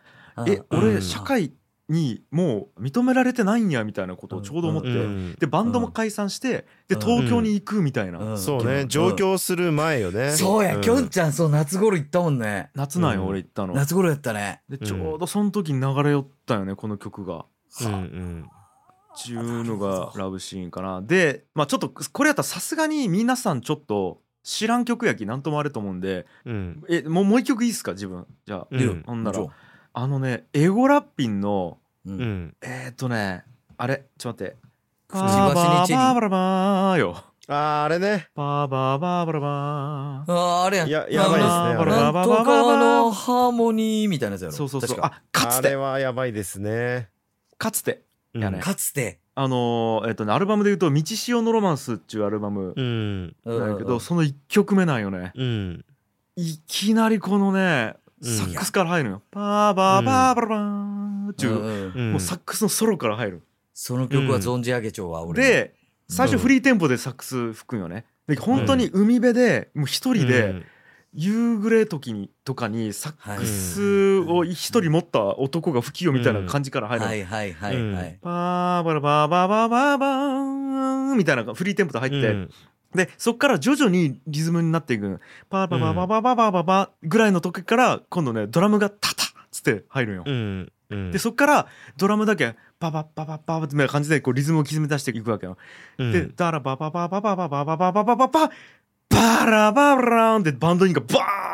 [0.47, 0.79] えうん。
[0.79, 1.51] 俺社会
[1.89, 5.35] にもう認められてないんやみたいなことをちょうど思って、うん。
[5.39, 7.01] でバンドも解散して、でうん。
[7.01, 8.37] 東京に行くみたいな、うん。
[8.37, 8.85] そうね。
[8.87, 10.31] 上京する前よね。
[10.31, 10.81] そうや、ん。
[10.81, 12.69] きょんちゃんそう夏頃行ったもんね。
[12.75, 13.27] 夏なんよ、うん。
[13.29, 13.73] 俺行ったの。
[13.73, 14.61] 夏頃やったね。
[14.69, 17.45] でちょうどその時に流れ寄ったよねこの曲が。
[17.81, 18.45] うんうん。
[19.19, 21.01] っていうのがラブシーンかな。
[21.01, 26.25] でまあちょっとこれやったらさすがに皆さんちょっと知らん曲やきなんともあれと思うんで。
[26.45, 26.83] うん。
[26.87, 28.25] えもうもう一曲いいっすか自分。
[28.45, 29.03] じゃあ、うん。
[29.05, 29.39] ほんなら
[30.01, 32.13] あのねエゴラッピンのうん。
[32.19, 32.55] うん。
[32.61, 33.43] えー、っとね
[33.77, 34.69] あれちょっと待って。
[35.09, 37.23] くちばしにチェリーバーバラバーよ。
[37.49, 38.27] あーあれね。
[38.35, 47.09] バーバーバーバラバあーあれやんいややばいですねあれなんとかのハーモニーみたいなやつやろーそうそうそう確かあかつてあれはやばいですね
[47.57, 48.03] かつて
[48.35, 55.85] いやねかつてあのーえっとねアルバムで言うと「道潮のロマンス」っていうアルバムうんなんやけど、うんその1曲目なんよねうん
[56.35, 63.41] いきなりこのねうんサックスから入るのよ、バーバーバーバラバーっていう、うんうんうんもうサックスのソロから入る、
[63.73, 65.75] その曲は存じ上げちょうわ俺で
[66.07, 70.63] 最初フリーテンポでサックス吹くんよねで本当に海辺でもう一人で、
[71.13, 82.49] 夕暮れ時にとかにサックスを一人持った男が吹きよみたいな感じから入るの、はいはいはいはいバーバラバーバーバーバーバーみたいなフリーテンポで入って、うん
[82.95, 85.19] でそっから徐々にリズムになっていく。
[85.49, 91.11] パーバーバーバーバーバーバーバーバーぐらいの時から今度ねドラムがタタッつって入るんよ、うんうん。
[91.11, 95.57] でそっからドラムだけパパパパパパみたいな感じでこうリズムを刻み出していくわけよ、
[95.97, 98.51] うんでダラバババババババババババババ
[99.09, 101.07] バラバラーンってバンドインがバ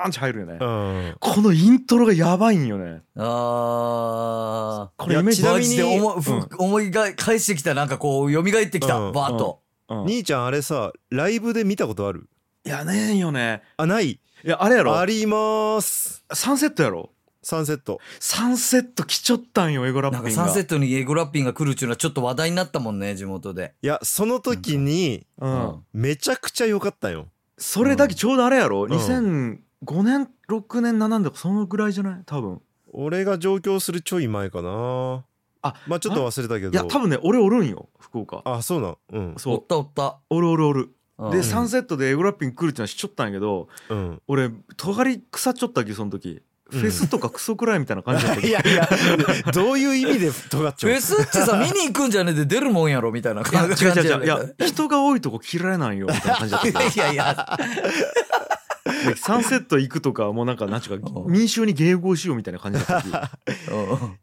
[0.05, 10.05] ーンって入るよね、うんこのイントロがやばいんよねあこれイメーちなみに思いうんふ思いが返してきたなんかこう蘇ってきたうんバーッとうん。
[10.05, 12.29] 兄ちゃんあれさライブで見たことある？
[12.65, 13.61] いやねえんよね。
[13.77, 14.11] あない？
[14.11, 14.97] いやあれやろ。
[14.97, 16.23] あります。
[16.33, 17.11] サンセットやろ。
[17.41, 17.99] サンセット。
[18.19, 20.41] サンセット来ちゃったんよエゴラッなんピンが。
[20.41, 23.75] かサンセットにエゴラッピンが来るっていうのはちょっと話題になったもんね地元で。
[23.83, 27.27] いやその時にうん、めちゃくちゃ良かったよ。
[27.59, 28.89] それだけちょうどあれやろ、ん。
[28.89, 29.59] 2005
[30.01, 32.23] 年6年7年とかそのぐらいじゃない？
[32.25, 32.61] 多分。
[32.91, 35.23] 俺が上京するちょい前かな
[35.67, 36.71] あまあちょっと忘れたけど。
[36.71, 38.41] いや多分ね俺おるんよ福岡。
[38.45, 38.97] あそうなん。
[39.13, 39.29] うん。
[39.31, 40.19] おっそうたおった。
[40.29, 40.89] おるおるおる。
[41.17, 41.31] うん。
[41.31, 44.21] で、サンセットでエゴラッピン来るってのはしちょったんやけどうん。
[44.27, 46.41] 俺尖り腐っちょったっけその時。
[46.71, 46.79] うん。
[46.79, 48.41] フェスとかクソくらいみたいな感じだった。
[48.41, 48.89] けいどやいや
[49.51, 54.25] どういう意味で 尖っちゃうフェスってさ見に行くんじゃねえで出るもんやろみたいないや感じ違う違う違う。
[54.25, 56.83] いやや人が多いとこ嫌いなんよみたいな感じだった。
[56.87, 57.57] いやいや。
[57.57, 57.63] で
[59.15, 61.31] サンセット行くとかもうなんかなんちゅうかうん。
[61.31, 63.31] 民衆に迎合しようみたいな感じだった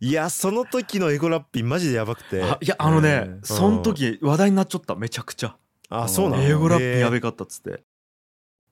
[0.01, 2.43] いやその時のエゴラッピンマジでやばくて。
[2.43, 3.41] あいやあのねうん。
[3.43, 5.57] その時話題になっちゃっためちゃくちゃ。
[5.89, 6.43] あそうなの？
[6.43, 7.83] エゴラッピーやべかったっつって。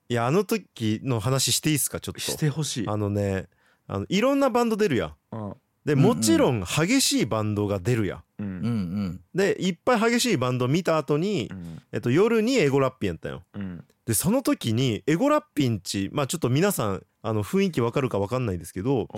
[0.09, 2.01] いやあの時の話していいですか？
[2.01, 2.89] ちょっしとてほしい。
[2.89, 3.49] あのね
[3.87, 5.15] あのいろんなバンド出るやん。
[5.33, 5.55] うん
[5.94, 8.18] でもちろん激しいバンドが出るやん。
[8.38, 9.20] ううんんうん。
[9.35, 11.83] でいっぱい激しいバンド見た後にう、ん。
[11.92, 13.42] えっと、夜にエゴラッピンやったよ。
[13.55, 13.85] うん。
[14.07, 19.09] でその時にエゴラッピンちまあちょっと皆さんあの雰囲気わかるかわかんないですけど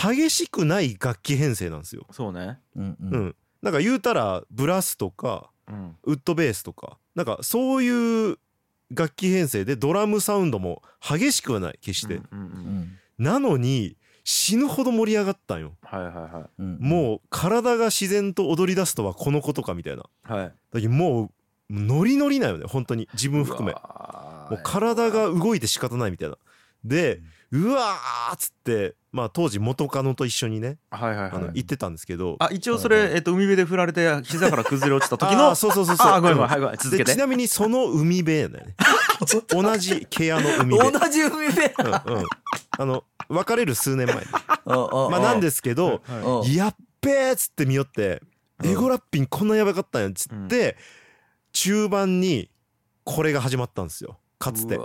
[0.00, 2.06] 激しくない楽器編成なんですよ。
[2.12, 2.58] そうね。
[2.76, 3.26] うんううん。
[3.26, 5.96] んなんか言うたらブラスとかうん。
[6.04, 8.38] ウッドベースとかなんかそういう
[8.90, 12.48] 楽器編成でドラムサウンドも激しくはない決して、うんうんううん
[12.80, 12.98] ん。
[13.18, 13.96] なのに
[14.30, 15.72] 死ぬほど盛り上がったんよ。
[15.80, 16.76] はいはいはうん。
[16.78, 20.02] もう体が自然と踊り出すとはこのことかみたいな。
[20.28, 20.38] だい。
[20.38, 21.30] はいけどもう
[21.70, 23.08] ノリノリなよね本当に。
[23.14, 23.72] 自分含め。
[23.72, 26.36] もう体が動いて仕方ないみたいな
[26.84, 31.30] でうわーっつってまあ当時元カノと一緒にねはいはいはい。
[31.32, 32.36] あの行ってたんですけど。
[32.40, 36.12] あ一応それ、えっと、海辺で振られて膝から崩れ落ちた時 あのーそうそうそうそう。
[36.12, 36.50] あごめんごめんうん。
[36.50, 37.04] はいごめん続けて。
[37.04, 38.76] でちなみにその海辺やね
[39.48, 40.98] 同じ毛穴の海辺。
[41.00, 41.66] 同じ海辺。
[41.78, 42.26] うんうん。
[42.78, 44.24] あの別れる数年前 に
[44.66, 48.22] ままあなんですけどはやっべーっつって見よって
[48.62, 48.70] うん。
[48.70, 50.76] エゴラッピンこんなやばかったんやっつって
[51.52, 52.50] 中盤に
[53.04, 54.78] これが始まったんですよかつて。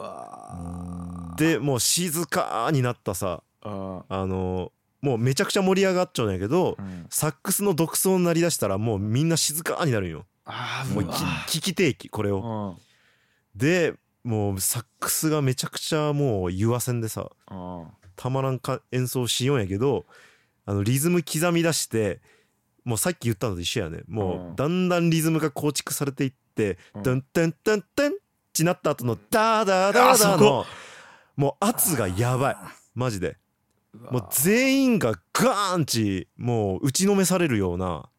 [1.37, 4.03] でもう静かになったさー。
[4.09, 7.05] あのもうめちゃくちゃ盛り上がっちゃうんやけどうん。
[7.09, 10.19] サックスの独奏になりだしたらもうみんな静かになるんよ。
[10.19, 11.01] もうあー。
[11.01, 11.09] う
[11.47, 12.75] 聞き定期これを。
[12.77, 13.59] うん。
[13.59, 17.87] でもうサックスがめちゃくちゃもう湯わせんでさうん。
[18.15, 20.05] たまらんか演奏しようんやけど
[20.65, 22.21] あのリズム刻み出して
[22.85, 24.03] もうさっき言ったのと一緒やね。
[24.07, 27.03] もうだんだんリズムが構築されていって「うん。
[27.03, 28.13] トントントントン」
[28.53, 30.65] ってなった後の「ダーダーダーダーの
[31.35, 32.57] もう圧がやばい。
[32.93, 33.37] マジで。
[34.11, 38.09] もう全員がガーンチもう打ちのめされるような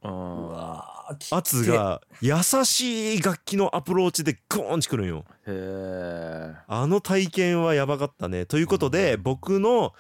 [1.33, 5.25] 圧が優しい楽器のアプローチでゴーンチくるんよ。
[5.47, 8.47] へえあの体験はやばかったね。
[8.47, 9.92] ということで僕の、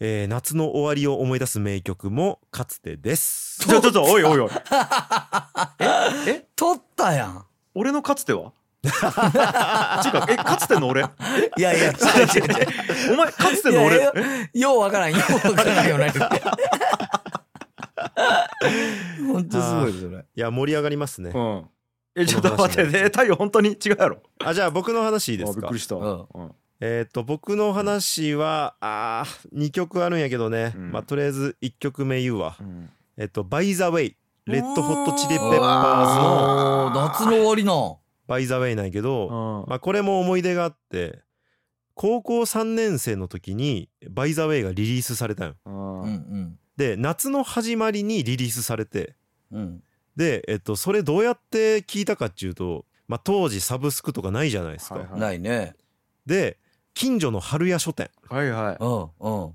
[0.00, 3.60] えー夏の終わりを思い出す名曲もかつてです。
[3.60, 4.50] ちょちょちょおいおいおい。
[5.78, 6.46] ええ？
[6.56, 7.44] 取ったやん。
[7.74, 8.52] 俺のかつては？
[8.84, 11.02] 違うかえかつての俺？
[11.02, 13.12] いやいや違う違う違う。
[13.14, 13.96] お前かつての俺？
[13.96, 14.12] いや
[14.54, 16.12] えようわからんようわからんよね
[19.32, 20.18] ほんと すごいそれ。
[20.18, 21.30] いや盛り上がりますね。
[21.34, 21.64] うん。
[22.14, 23.04] えちょっと待ってね。
[23.04, 24.18] 太陽本当に違うやろ？
[24.44, 25.58] あじゃあ僕の話いいですか？
[25.58, 25.94] あびっくりした。
[25.96, 26.26] うん。
[26.34, 26.52] うん。
[26.80, 30.90] えっ、と僕の話はあー2曲あるんやけどね、うん。
[30.92, 32.56] まあとりあえず1曲目言うわ。
[32.60, 32.90] うん。
[33.16, 34.14] えっ、と「By the Way」
[34.46, 37.72] レッドホットチリペッパーズうの夏の終わりな
[38.28, 39.70] 「By the Way」なんやけど、うん。
[39.70, 41.20] まあこれも思い出があって
[41.94, 45.54] 高校3年生の時に「By the Way」がリリースされたよ。
[45.64, 46.02] うん。
[46.02, 46.58] うんうん。
[46.76, 49.14] で夏の始まりにリリースされて
[49.50, 49.82] うん。
[50.16, 55.20] で、えっと、それどうやって聞いたかっていうと、まあ、当時サブスクとかないじゃないですか、はいはい。
[55.20, 55.74] ないね。
[56.26, 56.58] で
[56.94, 58.10] 近所の春屋書店。
[58.28, 58.76] はいはい。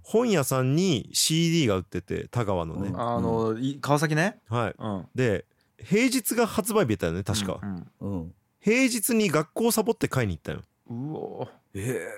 [0.03, 2.99] 本屋さんに CD が売ってて田川のね、うん。
[2.99, 4.39] あのい川崎ね？
[4.47, 4.75] はい。
[4.77, 5.05] うん。
[5.13, 5.45] で
[5.83, 7.91] 平日が発売日やったよね確か、うん。
[7.99, 8.33] うん
[8.67, 10.61] 平日に学校サボって買いに行ったよ。
[10.89, 12.09] うおえ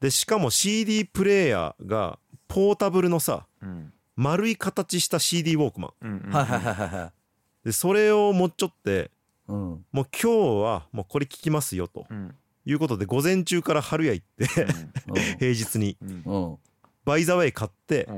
[0.00, 7.10] でしかも CD プレイヤーがポータブルのさうん丸い形した CD ウォークマン。
[7.64, 9.12] でそれを持っちょって
[9.48, 9.56] うん。
[9.56, 10.28] もう今日
[10.62, 12.04] はもうこれ聞きますよと。
[12.10, 12.34] うん
[12.66, 14.46] いうことで午前中から春屋行って
[15.40, 15.96] 平日に。
[17.06, 18.10] バイザウェイ買って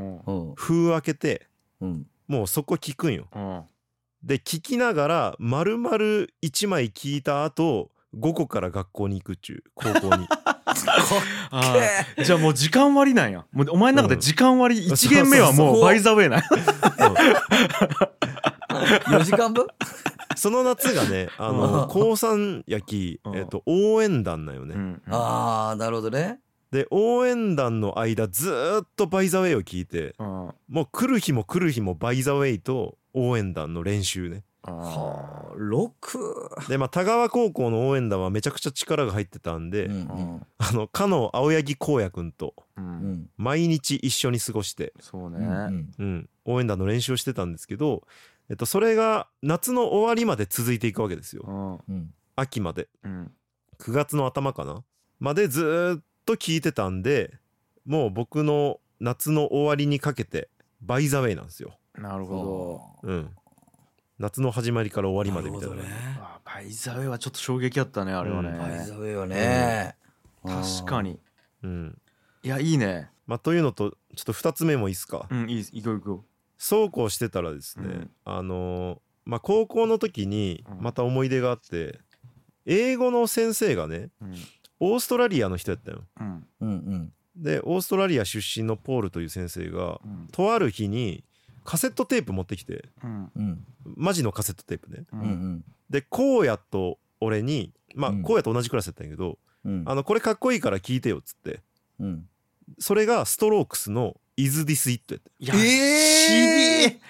[0.57, 1.47] 封開けて
[1.81, 2.07] うん。
[2.27, 3.29] もうそこ聞くんよ。
[3.33, 3.63] うん
[4.27, 5.97] で聞きながら丸々
[6.43, 10.27] 1枚聞いた後午後から学校に行くっちゅう高校に。
[12.25, 13.45] じゃあもう時間割なんや。
[13.53, 16.41] もうお前の中で時間割一限目はもうバイザウェイなん。
[16.41, 16.47] や
[19.21, 19.69] 4時間分？
[20.35, 23.37] その夏がねあの高山焼き、うん。
[23.37, 25.03] えっと応援団なんよね、うん。
[25.09, 26.41] ああなるほどね
[26.77, 30.27] で応援団の間ずーっと「バイ・ザ・ウェイ」を聞いてうん。
[30.69, 34.45] もう来る日も来る日も「By the Way」と応援団の練習ね。
[34.63, 40.47] あはあ6でまあ田川高校の応援団はめちゃくちゃ力が入ってたんで、うんーうん。
[40.59, 42.33] あのかの青柳光也ん
[42.81, 43.31] ん。
[43.37, 45.39] 毎日一緒に過ごして、そうね。
[45.39, 45.93] うんうん。
[45.99, 48.03] うん、応援団の練習をしてたんですけど、
[48.51, 51.45] えっと、それが夏の終わりまで続いていくわけですよ。
[51.89, 51.95] うん。
[51.95, 52.15] うん。
[52.35, 52.89] 秋まで。
[53.05, 53.33] うん。
[53.79, 54.83] 9月の頭かな？
[55.21, 57.33] までずーっと聞いてたんで
[57.87, 60.49] もう僕の夏の終わりにかけて
[60.83, 63.31] By the Way なんですよ、なるほうん、
[64.19, 66.15] 夏の始まりから終わりまでみたいなるほどね。
[66.17, 69.97] どあ By the Way はちょっと衝撃だったねあれはね、うん By the Way はね。
[70.45, 71.19] 確かに。
[71.63, 71.99] うん。
[72.43, 73.11] いやいいね。
[73.27, 76.25] まあ、というのとちょっと2つ目もいいですか、うんいい行こう行こ
[76.59, 78.11] そうこうしてたらですね、うん。
[78.25, 80.83] あのーまあ高校の時にうん。
[80.83, 82.01] また思い出があって
[82.65, 84.35] 英語の先生がねううん
[84.81, 86.05] オーストラリアの人やったよ。
[86.21, 86.47] うん。
[86.61, 87.13] うんうん。
[87.37, 90.29] でオーストラリア出身のポールという先生がうん。
[90.33, 91.25] とある日に
[91.65, 93.31] カセットテープ持ってきてうん。
[93.37, 93.65] うん
[93.97, 95.05] マジのカセットテープね。
[95.13, 95.23] ううん
[95.57, 98.23] んで荒野と俺にまあうん。
[98.25, 99.85] 荒野と同じクラスやったんやけど、うん。
[99.87, 101.61] あのこれかっこいいから聞いてよっつって
[102.01, 102.29] うん。
[102.79, 105.65] それがストロークスの「Is This It」やった。
[105.65, 105.75] いや
[106.85, 107.07] えー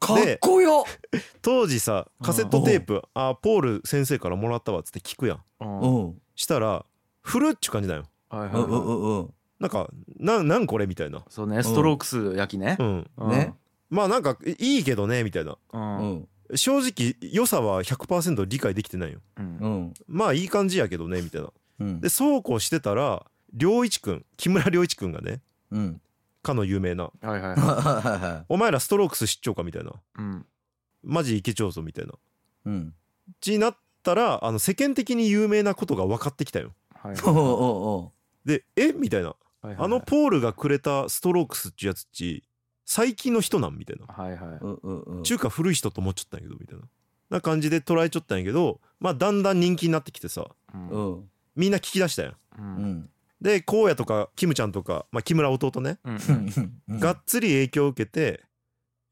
[0.00, 0.84] かっこよ。
[1.40, 6.14] 当時さカセットテープあポール先生からもらったわっつって聞くやん。
[6.34, 6.84] したら
[7.24, 8.04] 古っちゅう感じだよ。
[8.28, 9.34] はいうんうんはいうんうん。
[9.58, 11.24] なんかなんなんこれみたいな。
[11.28, 12.76] そうねストロークス焼きね。
[12.78, 13.10] うん。
[13.16, 13.30] うん。
[13.30, 13.54] ね。
[13.90, 15.56] まあなんかいいけどねみたいな。
[15.72, 15.80] うん。
[15.80, 15.98] うん。
[15.98, 19.20] うん正直良さは100%理解できてないよ。
[19.38, 19.56] うん。
[19.56, 19.94] うん。
[20.06, 21.48] まあいい感じやけどねみたいな。
[21.80, 22.00] うん。
[22.02, 23.24] でそうこうしてたら
[23.56, 26.00] 良一くん木村良一くんがねうん。
[26.42, 27.04] かの有名な。
[27.04, 27.56] はいはいはい。
[27.56, 29.92] は「お前らストロークス知っちゃうか」みたいな。
[30.18, 30.46] うん
[31.02, 32.12] 「マジいけちゃうぞ」みたいな。
[32.66, 32.94] うん。
[33.40, 36.72] ちになったらあの世間的に有名なことが分かってきたよ
[37.08, 37.42] はい おうおう
[38.06, 38.12] お
[38.44, 38.92] で「え？
[38.92, 39.28] みたいな。
[39.28, 42.44] はいはいあのポールがくれたストロークスっちゅうやつっち
[42.84, 44.06] 最近の人なんみたいな。
[44.06, 44.40] はいはい。
[44.60, 45.22] ううんうんうん。
[45.22, 46.84] 中華古い人と思っちゃったんやけどみたいな。
[47.30, 50.88] な感じで捉えちゃったんやけどまあだんだん人気になってきてさうん。
[50.88, 51.30] うん。
[51.56, 52.32] みんな聞き出したやん。
[52.32, 52.66] ううん。
[53.00, 56.18] んで荒野とかキムちゃんとか、まあ、木村弟ね、うん。
[56.88, 57.00] うん。
[57.00, 58.44] がっつり影響を受けて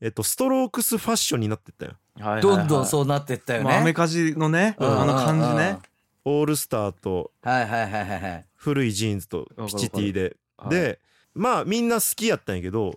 [0.03, 2.43] えっとストロークスファッションになってったよはいはいはい。
[2.43, 5.01] どんどんそうなってったよまあアメねカジのねうん。
[5.01, 5.79] あの感じね
[6.25, 7.33] オールスターと
[8.55, 10.37] 古いジーンズとピチ Tで。
[10.57, 10.71] はい。
[10.71, 11.01] で
[11.35, 12.95] まあみんな好きやったんやけど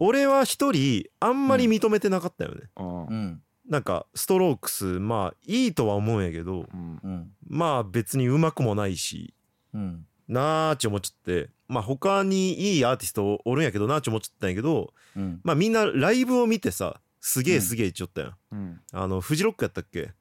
[0.00, 3.06] 俺は一人あんまり認めてなかったよね、うん。
[3.06, 3.42] うん。
[3.68, 6.66] なんかストロークスまあいいとは思うんやけど
[7.48, 9.32] まあ別にうまくもないし
[9.72, 10.06] うん。
[10.28, 15.40] なーって思っちゃってまあ他にいいアーティストおるんやけどなーって思っちゃったんやけどうん。
[15.42, 18.80] まあみんなライブを見てさすげえすげえ言っちゃったやん、うん。
[18.92, 20.12] あのフジロックやったっけ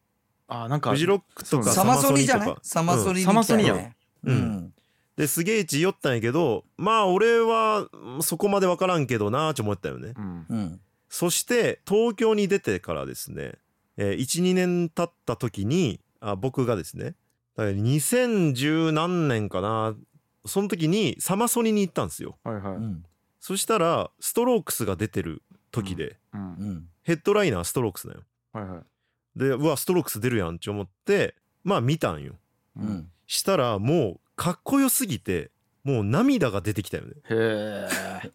[0.49, 2.55] あなんかフジロックとかサマソニじゃない？
[2.61, 3.95] サマソニにサマソニや来たよね。
[4.25, 4.37] ううん。
[4.37, 4.73] ん
[5.15, 10.13] ですげえち言ったんやけどまあ俺はうんそこまで分からんけどなーって思ったよね。
[10.17, 10.45] うん。
[10.49, 10.81] うん。
[11.09, 13.53] そして東京に出てからですね、
[13.97, 17.15] えー、12年経った時にあ僕がですね
[17.55, 19.95] だから2010何年かな
[20.45, 22.37] その時にサマソニに行ったんですよ。
[22.43, 22.75] はいはい。
[22.75, 23.03] うん。
[23.39, 26.41] そしたらストロークスが出てる時で、うん。
[26.41, 26.85] うん。
[27.03, 28.21] ヘッドライナーストロークスだよ。
[28.53, 28.81] はいはい
[29.39, 32.35] でうわストロークス出るやんって思ってまあ見たんよ。
[32.77, 33.09] うん。
[33.25, 35.49] したらもうかっこよすぎて
[35.83, 37.13] もう涙が出てきたよね。
[37.29, 37.87] へ
[38.23, 38.31] え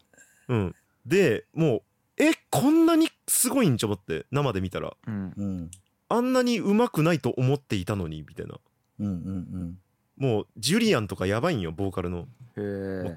[0.48, 0.74] うん。
[1.04, 1.82] でもう
[2.16, 4.94] えこんなにすごいんち思って生で見たら。
[5.06, 5.32] うん。
[5.36, 5.70] うん。
[6.08, 8.54] あんなにうまくないと思っていたのにみたいな。
[9.00, 9.78] うんうん
[10.16, 12.28] もうジュリアンとかやばいんよボーカルの、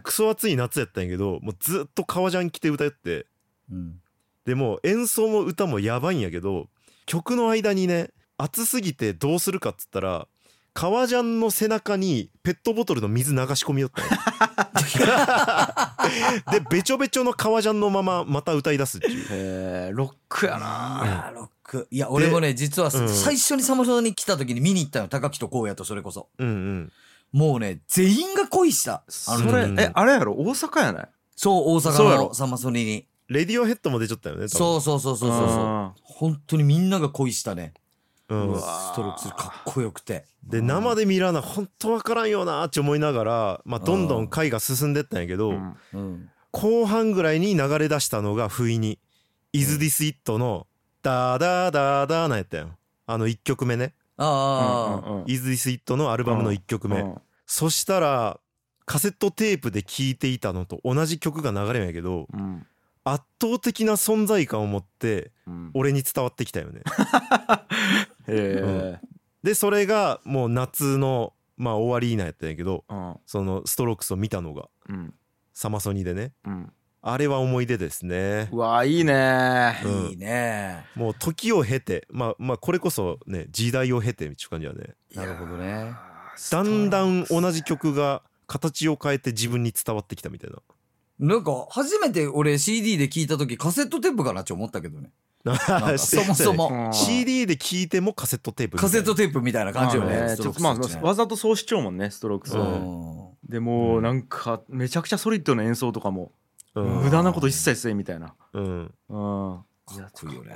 [0.02, 3.28] クソ暑い夏やったんやけどもうずっと革ジャン着て歌って。
[3.72, 4.02] うん。
[4.46, 6.70] でもう演奏も歌もやばいんやけど
[7.08, 10.28] 曲の間にね暑すぎてどうするかっつったら
[10.74, 14.04] 革ジャンの背中にペットボトルの水流し込みよった
[16.52, 19.24] でべちょべちょの革ジャンのまままた歌い出すっていう。
[19.24, 19.28] へ
[19.90, 21.88] えロックやいなやーロック。
[21.90, 23.10] いや俺もね実はうん。
[23.10, 26.30] 最初にサマソニに来た時に見に行ったの高木と荒野とそれこそ。
[26.38, 26.92] うんうん。
[27.32, 30.34] もうね全員が恋したあその時うんれえあれやろ？
[30.34, 31.10] 大阪やない？
[31.36, 35.48] そう大阪のサマソニにレディオヘッドも出ちゃったよね多そうそうそうそうそう。
[35.50, 37.74] そう本当にみんなが恋したね。
[38.28, 40.26] 分、うんストロークスかっこよくて。
[40.44, 45.76] で生で見らな本当わからんよなって思いながら、まあ、どんどん回が進んでったんやけど、うん。
[45.94, 48.98] うん後半ぐらいに流れ出したのが不意に
[49.54, 50.66] 「Is This It」の
[51.04, 52.70] 「ダーダーダーダー」なんやったよ。
[53.06, 53.94] あの1曲目ね。
[54.16, 57.16] ああ、うんうん「Is This It」のアルバムの1曲目、うん。
[57.46, 58.40] そしたら
[58.86, 62.66] カセットテープで聴いていたのと同じ曲が流れるんやけどうん
[63.14, 65.72] 圧倒的な存在感を持ってうん。
[65.74, 66.82] 俺に伝わってきたよね。
[68.28, 69.00] え。
[69.44, 73.16] でそれがもう夏のまあ終わりなんやったんやけどうん。
[73.26, 75.14] そのストロークスを見たのがうん。
[75.54, 76.34] サマソニでね。
[76.46, 76.74] うん。
[77.02, 78.50] あれは思い出ですね。
[78.52, 79.80] うわいいね。
[79.86, 79.92] うん。
[80.10, 80.86] いいね。
[80.96, 84.96] もう時を経てまあまあこれこそね時代を経てっていう感じだね。
[85.14, 85.94] なるほどね。
[86.52, 90.58] だんだん同じ曲が形を変えて自分に伝わってきたみたいな
[91.20, 95.12] なんか初めて俺 CD で聞いた時カセットテープかなって思ったけどね。
[95.98, 96.70] そもそも。
[96.88, 96.94] うん。
[96.94, 102.54] CD で聴いてもカセットテープカセットテープみたいな感じよねまあわざとそうしちゃうもんねストロークス
[103.50, 106.32] でもなんかめちゃくちゃソリッドな演奏とかも
[106.76, 107.04] うん。
[107.04, 108.36] 無駄なこと一切せえみたいな。
[108.54, 108.64] うん。
[108.64, 108.92] うん。
[109.10, 109.64] か
[110.06, 110.56] っこいいよね。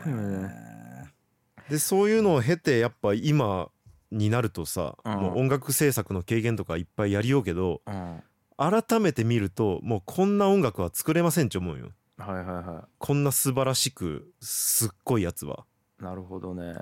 [1.70, 3.70] でそういうのを経てやっぱ今
[4.12, 5.14] になるとさ、うん。
[5.14, 8.24] もう音楽制作の経験とかいっぱいやりようけどうん
[8.62, 11.90] 改めて見るともうこんな音楽は作れませんって思うよ。
[12.20, 15.66] はいはいはこんな素晴らしくすっごいやつは。
[16.00, 16.76] いなるほどね。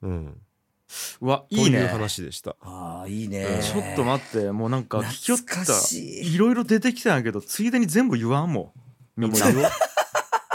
[0.00, 0.40] うん。
[1.20, 2.56] うわといういいね話でした。
[2.62, 3.44] ああいいね。
[3.44, 3.60] うん。
[3.60, 5.56] ちょっと待ってもうなんか聞きよった。
[5.56, 8.72] 懐かしいいろいろ出てきたんやけどついでに全部言わんも
[9.16, 9.20] ん。
[9.20, 9.32] みん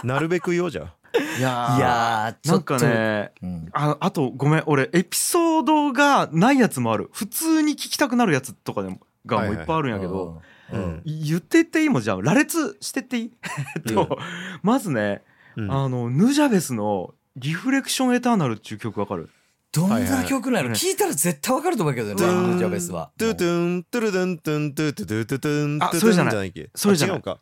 [0.04, 0.20] な。
[0.20, 0.96] るべく言おうじゃ
[1.38, 3.70] いやーいやーちなんかねうん。
[3.74, 7.12] ああとごめん俺エピソードがないやつもある。
[7.14, 10.42] 普通に聞きたくなるやつとかでもがもういっぱいあるんやけど、
[11.06, 13.32] 言っていっていいもんじゃあ羅列してっていい？
[13.88, 14.18] と、
[14.64, 15.24] まずね、
[15.56, 15.72] うん。
[15.72, 19.30] あのヌジャベスの「Reflection Eternal」っていう曲わかる？
[19.74, 20.68] どんない曲なの？
[20.68, 23.12] うん聞いたら絶対わかると思うけどねジャベスは。
[23.18, 27.16] トゥトゥントゥルドゥントゥントゥトゥトゥトゥトゥントゥトゥあそれじゃないそれじゃない。
[27.16, 27.40] あ違うか。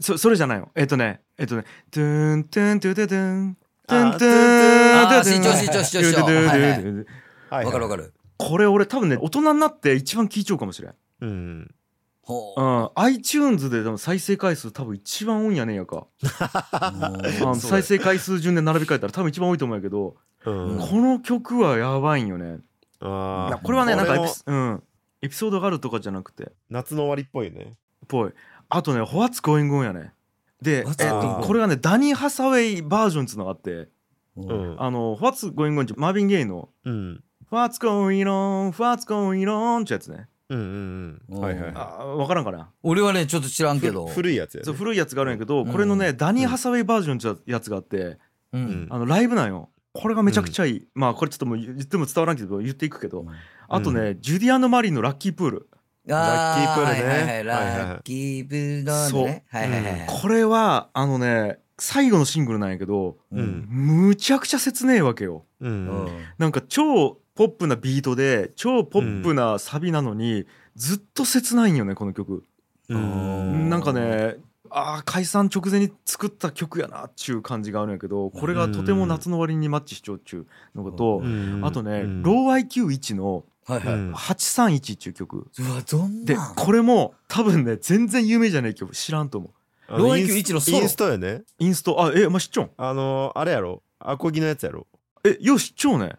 [0.00, 0.70] そそれじゃないの。
[0.74, 4.08] えっとねえっとね「トゥントゥントゥトゥトゥン」トゥン。
[4.08, 7.06] あトゥントゥトゥトゥトゥはいはいトゥトゥ
[7.50, 11.74] はいるわかるわかるこれ俺多分ね大人になって一番聴いちゃうかもしれんうん。
[12.22, 15.76] ほううん、iTunes ででも再生回数多分一番多いんやねん。
[15.76, 16.06] やか
[17.56, 20.78] 再生回数順で並び替えたら多分一番多いと思うんやけど、うん。
[20.78, 22.60] この曲はやばいんよね。
[23.00, 23.62] あー。
[23.62, 24.82] これはねなんかエもピス,、うん、
[25.20, 26.52] エピソードがあるとかじゃなくて。
[26.70, 27.74] 夏の終わりっぽいね。
[28.08, 28.32] ぽい。
[28.70, 30.14] あとね「What's Going On」やね。
[30.62, 33.90] で、えっと、これがねダニー・ハサウェイバージョンっつうのがあってう
[34.36, 34.76] うん。
[34.76, 41.40] んあの「What's Going On」ってマーヴィン・ゲイのうん「What's Going On What's Going On」ってやつねうんうんうん。
[41.40, 42.70] はいはいはあ分からんかな。
[42.82, 44.06] 俺はねちょっと知らんいけど。
[44.06, 44.64] ふ古いやつやね。
[44.64, 45.72] そう古いやつがあるんやけど、うん。
[45.72, 48.18] これのねダニー・ハサウェイバージョンってやつがあって、う
[48.52, 48.62] うん。
[48.86, 49.70] んあのライブなんよ。
[49.92, 53.24] これがめちゃくちゃいい、まあこれちょっともう言っても伝わらんけど言っていくけど、
[53.68, 55.68] あとね、ジュディアンド・マリーのラッキープール、
[56.04, 57.00] ラッキープールね。
[57.00, 57.26] あはいはいはい。
[57.28, 57.44] はいはいはい。
[57.44, 59.44] ラッキープールのね。
[59.48, 63.44] はいはいはいこれはあのね最後のシングルなんやけどううん。
[63.44, 63.66] ん
[64.08, 65.44] むちゃくちゃ切ねえわけよ。
[65.60, 66.08] ううんん。
[66.38, 72.44] なんか超ポップなビートで超ポップなサビなのに、ずっと切ないんよねこの曲、
[72.88, 73.68] うん。
[73.68, 74.36] なんかね
[74.70, 81.60] あー解散直前に作った曲やなっちゅう感じがあるんやけどこれがとても夏の終わりにマッチしちゃうっちゅうのと、うん。
[81.64, 82.22] あとね、うん。
[82.22, 83.94] ロー IQ1 のはいはい。
[83.94, 84.12] うん。
[84.12, 85.46] 831っていう曲。
[85.58, 89.98] うわどんでこれも多分ね全然有名じゃない曲知らんと思う。
[89.98, 90.78] ローインス IQ1 のソロ？
[90.78, 91.42] インストやね。
[91.58, 92.02] インスト。
[92.02, 92.70] あえまあ、知っちゃうん？
[92.76, 93.82] あのあれやろ。
[94.00, 94.86] アコギのやつやろ。
[95.24, 96.06] えよし知っちゃうね。
[96.06, 96.10] い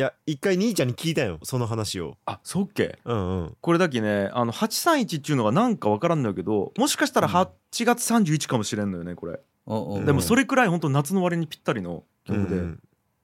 [0.00, 2.16] や一回兄ちゃんに聞いたよその話を。
[2.26, 2.98] あそっけ？
[3.04, 3.56] うんうん。
[3.60, 7.34] これだけねあの831っていうのがなんかわからんのやけどもしかしたらうん。
[7.34, 7.48] 8
[7.84, 10.00] 月31かもしれんのよねこれ、うんう。
[10.00, 12.80] んでもそれくらい本当夏の終わりにぴったりの曲で、うん。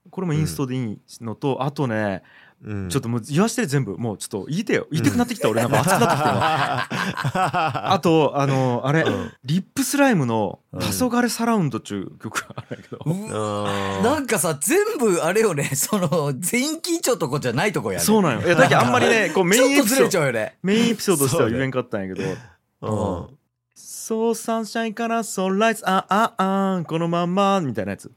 [0.09, 2.23] これもインストでいいのと、あとね、
[2.63, 2.89] うん。
[2.89, 4.87] ちょっともう言わして全部もうちょっと言いてよ。
[4.91, 5.61] 言いたくなってきた、俺。
[5.61, 9.31] なんか熱くなってきたわ あとあのあれ、うん。
[9.45, 15.63] リップスライムの「うん黄昏サラウンド」っていう曲があるんやけど、なんかさ全部あれよね。
[15.75, 18.05] その全員緊張とこじゃないとこやね。
[18.05, 18.47] そうなんよ。
[18.47, 20.57] いやだけどあんまりね こうメインエピソードね。
[20.63, 22.29] メインエピソードとしては言えんかったんやけど。
[22.81, 23.37] うん
[24.07, 28.09] そうサンシャインからソンライズあああこのままみたいなやつ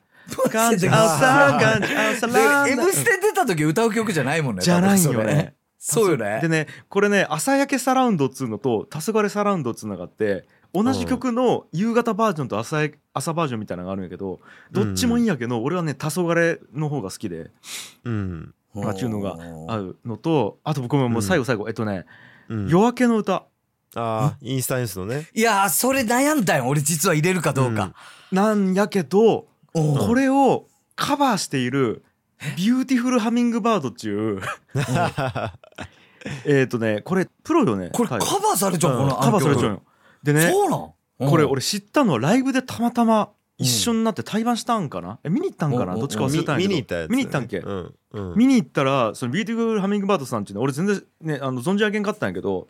[0.51, 0.88] 感じ。
[0.88, 1.95] で朝感じ。
[1.95, 2.71] 朝 でラン。
[2.71, 5.55] M ステ出た時歌う曲じゃないもんねじゃないよね。
[5.79, 6.11] そう。
[6.11, 6.40] よね。
[6.43, 14.40] でねこれね朝焼けサラウンドっつうのと黄昏サラウンドっつうのがあって同じ曲の夕方バージョンと朝や朝バージョンみたいなのがあるんやけど
[14.71, 17.51] どっちもいいんやけど俺はね黄昏の方が好きで。
[18.05, 18.55] うん。
[18.75, 19.37] まあちゅうのが
[19.69, 22.07] あるのとあと僕ももう最後最後えっとね
[22.49, 22.69] うん。
[22.69, 23.45] 夜明けの歌。
[23.97, 25.27] ああイースタンユースのね。
[25.35, 27.93] いやーそれ悩んだよ俺実は入れるかどうか、
[28.31, 32.03] なんやけどこれをカバーしている
[32.57, 34.42] ビューティフルハミングバードっちゅう
[36.45, 39.82] えっとねこれデュオよねこれカバ彼ーされちゃう、このカバーされちゃうよよ
[40.22, 41.30] でねそうなん？
[41.30, 45.18] これ俺知ったのはライブでたまたま一緒になって対バンしたんかな？
[45.22, 45.95] え見に行ったんかな？
[45.95, 46.68] どっちか忘れたんやけど。
[46.70, 47.16] 見に行ったやつね。
[47.16, 48.34] 見に行ったんけうんうん。
[48.38, 52.68] 見に行ったらそのビューティフルハミングバードさんっていうの俺全然ねあの存じ上げんかったんやけど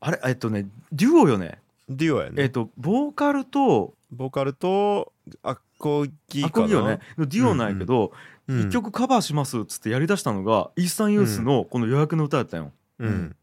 [0.00, 1.58] あれえっとねデュオよね？
[1.88, 5.12] デュオやえっねとボーカルとボーカルと
[5.44, 5.56] ア
[5.86, 6.46] コギかな。
[6.46, 7.00] アコギよね。
[7.16, 8.12] のデュオなんやけど
[8.48, 12.72] うん一曲カバーしますっつってやりだしたのがイースタンユースのこの夜明けの歌やったんよ。
[12.98, 13.36] うん。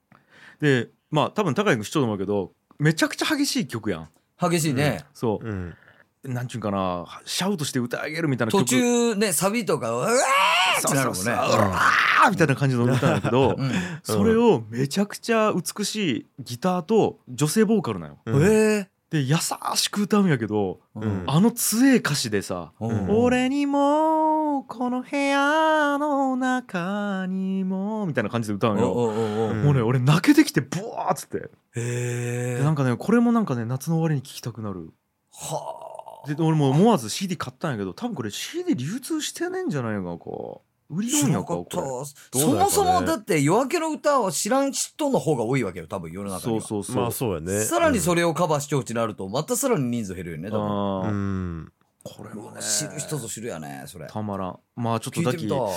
[0.62, 4.10] でまあ多分高井君知っとると思うけどめちゃくちゃ激しい曲やん。
[4.40, 5.06] 激しいね。
[5.14, 5.48] そう。
[5.48, 5.76] うん。
[6.24, 8.64] なんちゅうんかなシャウトして歌い上げるみたいな曲。
[8.64, 11.22] 途中ね、サビとか、うわーってなるもんね。
[11.22, 13.72] そうわーみたいな感じの歌なんだけどうん。
[14.04, 18.20] それをめちゃくちゃ美しいギターと女性ボーカルなんよ。
[18.26, 18.44] うん。
[18.44, 19.36] えで優
[19.76, 21.24] しく歌うんやけどえうん。
[21.28, 23.08] あの強い歌詞でさうん。
[23.12, 28.92] 俺にもこの部屋の中にもみたいな感じで歌うんよ。
[28.92, 31.52] もうね俺泣けてきてブワーっつって。
[31.76, 34.90] へえんかねこれもなんかね夏の終わりに聴きたくなる。
[35.32, 36.28] はあ。
[36.28, 41.78] で俺も思わず CD 買ったんやけど多分これ CD 流通してねえんじゃないのかこう売りよんやか知らなかった。
[41.78, 46.62] こそもそもだって夜明けの歌を知らん人の方が多いわけよ多分世のれ中には。
[46.62, 47.04] そうそうそう。
[47.04, 47.62] まあそうやね。
[47.62, 51.74] さらにそれをカバー視聴値になるとまたさらに人数減るよね多分うん
[52.04, 54.08] これもね知る人ぞ知るやねそれ。
[54.08, 54.60] たまらん。
[54.76, 55.68] まあちょっとだき聞いてみた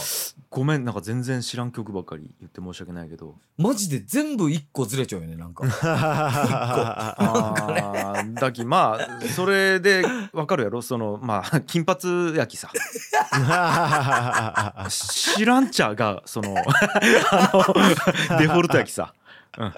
[0.51, 3.37] ごめんなんか全然知らん曲ばっかり言って申し訳ないけど。
[3.57, 5.65] マジで全部一個ずれちゃうよねなんか。
[7.17, 10.83] あーだきまあそれでわかるやろ？
[10.83, 12.71] そのまあ金髪やきさ。
[14.89, 16.57] 知らんちゃがその
[17.31, 17.63] あの
[18.41, 19.15] デフォルトやきさ、
[19.59, 19.73] うん、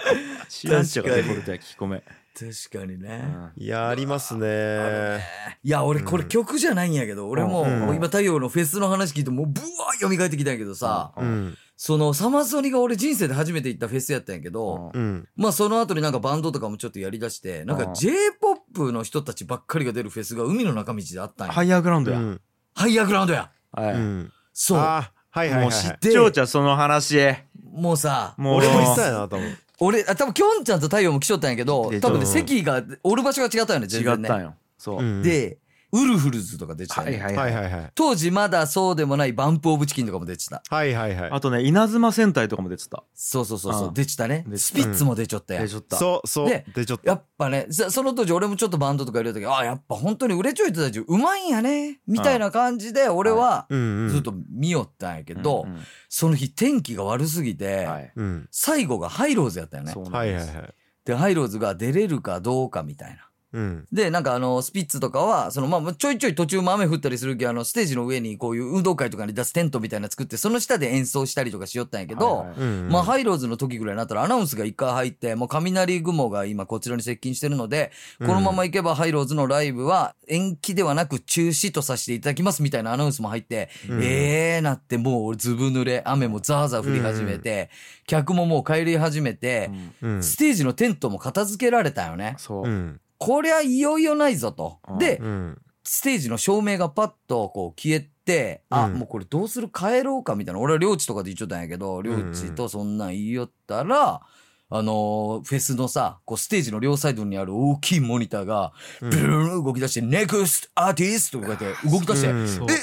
[0.48, 2.02] 知らんちゃがデフォルトやきごめん、
[2.38, 3.24] 確かにね。
[3.56, 3.62] うん。
[3.62, 5.20] いやありますね
[5.64, 11.12] いや俺これ曲じゃないんやけど俺も今太陽のフェスの話聞いてもうブワー蘇ってきたんやけどさ
[11.76, 15.28] そのサマソニが俺人生で初めて行ったフェスやったんやけどうん。
[15.36, 17.94] まあその後になんかバンドとかもちょっとやりだしてなんかうん。
[17.94, 21.52] J-POP の人たちばっかりが出るフェスが海の中道であったんや。
[21.52, 22.40] ハイヤーグラウンドや、うん。
[22.74, 23.50] ハイヤーグラウンドや。
[23.70, 24.32] はい、うん。
[24.52, 24.78] そう。
[24.78, 25.62] はいはいはいはい。
[25.62, 27.16] もう知ってよちゃんその話
[27.72, 28.56] もうさもう。
[28.56, 34.28] 俺も言ってたよな多分俺あ多分きょんちゃんと太陽も来ちょったんやけど出多分ねうん席がおる場所が違ったよね全違然ね。
[34.28, 35.58] ったんよそう、うんで
[35.90, 37.92] ウルフルズとか出てたよね、はいはいはいはい。
[37.94, 40.62] 当時まだそうでもないバンプオブチキンとかも出てた。
[40.68, 41.30] はいはいはい。
[41.30, 43.04] あとね稲妻戦隊とかも出てた。
[43.14, 44.44] そうそうそうそううん出てたね。
[44.54, 45.62] スピッツも出ちゃったやん。
[45.62, 55.78] でちょっとそうそうででちょっとやっぱねそその当時俺もちょっとバンドとか入れた時あやっぱ本当に売れちょい人たちうまいんやねみたいな感じで俺はずっと見よったんやけど、うんうん。
[56.10, 58.12] その日天気が悪すぎて、はい。
[58.14, 58.48] うん。
[58.50, 59.92] 最後がハイローズやったよね。
[59.92, 60.74] そうなんはいはいはい。
[61.06, 63.86] でハイローズが出れるかどうかみたいなうん。
[63.92, 72.58] でなんかあのスピッツとかはそのまあちょいちょい途中も雨降ったりするけどあのステージの上にこういう運動会とかに出すテントみたいなの作ってその下で演奏したりとかしよったんやけど、はいはい。
[72.58, 84.02] うんまあ、ハイローズの時ぐらいになったらアナウンスが一回入って、もう雷雲が今こちらに接近してるので、このまま行けばハイローズのライブは延期ではなく中止とさせていただきますみたいなアナウンスも入って、うん。
[84.02, 87.70] ええーなってもう俺ずぶ濡れ、雨もザーザー降り始めて、
[88.06, 89.70] 客ももう帰り始めて
[90.20, 92.34] ステージのテントも片付けられたよね。
[92.38, 94.78] そう、うんこりゃいよいよないぞと。
[94.88, 94.98] うん。
[94.98, 95.58] で、うん。
[95.84, 98.94] ステージの照明がパッとこう消えて、あ、うん。
[98.94, 99.68] もうこれどうする？
[99.68, 100.60] 帰ろうかみたいな。
[100.60, 104.20] 俺は領地とかで言っちゃったんやけど、領地とそんなん言いよったら、
[104.70, 109.10] あのーフェスのさ、こうステージの両サイドにある大きいモニターが、うん。
[109.10, 112.44] ブルーン動き出して、ネクストアーティストとか言って動き出して、うん。
[112.44, 112.76] え、え、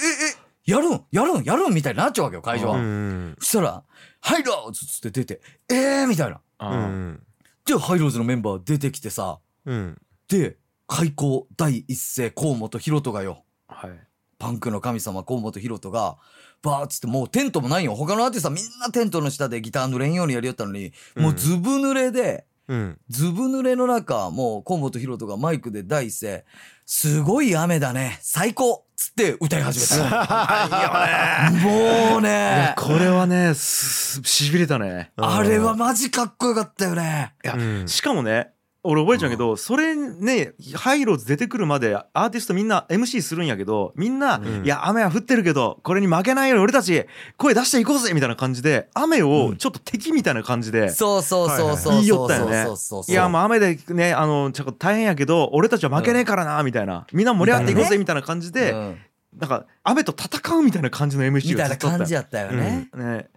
[0.67, 1.01] え、やるん？
[1.11, 1.43] やるん？
[1.43, 1.73] やるん？
[1.75, 2.77] みたいになっちゃうわけよ、会場は。
[2.77, 3.83] うんそしたら、
[4.19, 6.41] ハイローズっつって出て、えーみたいな。
[6.59, 7.23] うん。
[7.65, 10.57] で、ハイローズのメンバー出てきてさ、うんで、
[10.88, 13.91] 開校第一声河本ロ人がよ、はい。
[14.38, 16.17] パンクの神様河本ロ人が、
[16.61, 17.95] バーッつってもうテントもないよ。
[17.95, 22.97] 他のアーティストはみんなテントの下でギター濡れんようにやりよったのに、もうずぶ濡れで、うん。
[23.09, 26.43] ずぶ濡れの中、もう河本ロ人がマイクで第一声、
[26.86, 30.09] すごい雨だね、最高つって歌い始めた。
[31.51, 31.73] もうい
[32.15, 35.11] やね、これはねすしびれたね。
[35.17, 37.36] あれはマジかっこよかったよね。
[37.43, 37.88] いや、うん。
[37.88, 38.54] しかもね
[38.86, 47.05] 俺覚えちゃうけど、それねハイローズ出てくるまでアーティストみんな MC するんやけどみんな、うんいや雨は降ってるけどこれに負けないように俺たち
[47.38, 52.65] 声出していこうぜみたいな感じで雨をちょっと敵みたいな感じで、そうそうそうそう言いよったよね。
[53.07, 58.97] いやもう雨でねあのちょっと大変やけど俺たちは負けねえからなみたいなみんな盛り上がっていこうぜみたいな感じで、うん
[59.38, 62.89] なんか雨と戦うみたいな感じの MC みたいな感じやったよね。
[62.95, 63.27] ね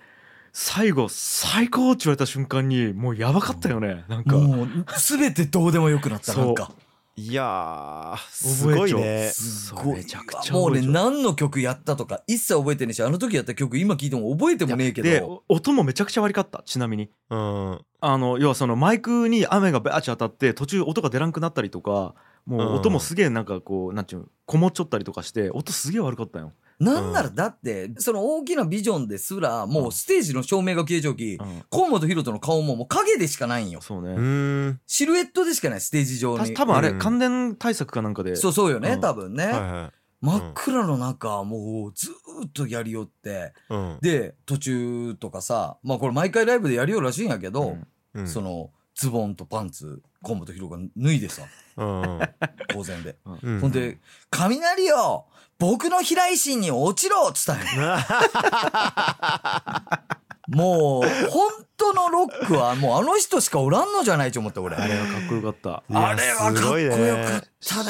[0.61, 4.05] 最後最高って言われた瞬間にもうやばかったよね。
[4.09, 4.37] なんか。
[4.37, 6.73] もう、すべてどうでもよくなった、なんか。
[7.15, 9.31] いやーすごいね。
[9.33, 15.45] すそうめちゃくちゃもうね、覚えちゃう何の曲やったとか一切覚えてねえし、あの時やった曲今聞いても覚えてもねえけでど。
[15.49, 17.09] お音もめちゃくちゃ悪かったちなみに。
[17.31, 17.81] うん。
[18.01, 33.81] あの要はそのマイクに雨がバーッチ当たって途中音が出らんくなったりとかもう音もすげえなんかこうなんちゅうのこもっちゃったりとかして音すげえ悪かったよ、なんならだって、その大きなビジョンですら、もうステージの照明が消えちゃうきう、ん、河本ロ人の顔ももう影でしかないんよ。
[33.81, 36.55] そうね、うんシルエットでしかない、ステージ上に。
[36.55, 36.99] た多分あれ、うん。
[36.99, 38.37] 感電対策かなんかで。
[38.37, 39.01] そうそうよね、うん。
[39.01, 39.91] 多分ね。
[40.21, 43.53] 真っ暗の中もうずーっとやりよって。
[43.69, 43.99] うん。
[44.01, 47.77] で途中とかさまあこれ毎回ライブでやりよるらしいんやけど、
[48.15, 48.29] うん。
[48.29, 51.43] そのズボンとパンツ河本ヒロが脱いでさ。
[51.77, 52.21] うん。
[52.69, 53.61] 当然で、うん。
[53.61, 53.99] ほんで
[54.31, 55.27] 「雷よ
[55.59, 57.57] 僕の平石に落ちろ!」っつった
[60.49, 64.77] もう本当のロックはもうあの人しかおらんのじゃないと思った俺。
[64.77, 65.83] あれはかっこよかった。
[65.93, 67.05] あれはかっこよかった
[67.39, 67.43] ね。
[67.61, 67.85] しび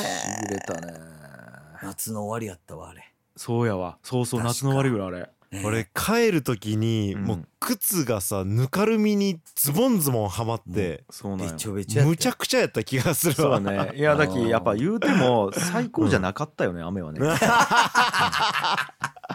[0.54, 0.94] れたね。
[1.82, 3.12] 夏の終わりやったわあれ。
[3.36, 3.98] そうやわ。
[4.02, 5.20] そうそう夏の終わりぐらいあれ。
[5.20, 5.26] ね
[5.64, 7.24] 俺帰る時にうん。
[7.24, 11.52] もう靴がさぬかるみにズボンズボンはまってそうなんよ。
[11.52, 13.92] べちょべちょやってむちゃくちゃやった気がするそうわね。
[13.96, 17.20] いやだきやっぱ言うても最高じゃなかったよね雨はね。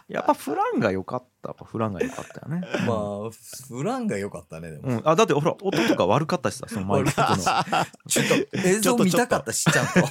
[0.07, 1.49] やっぱフランが良かった。
[1.49, 2.61] やっぱフランが良かったよね。
[2.87, 3.29] まあ
[3.67, 7.13] フランが良かったねでも、うん、あだってほら音とか悪かったしさそのマイクの
[8.07, 9.91] ちょっと映像見たかったしちゃんと。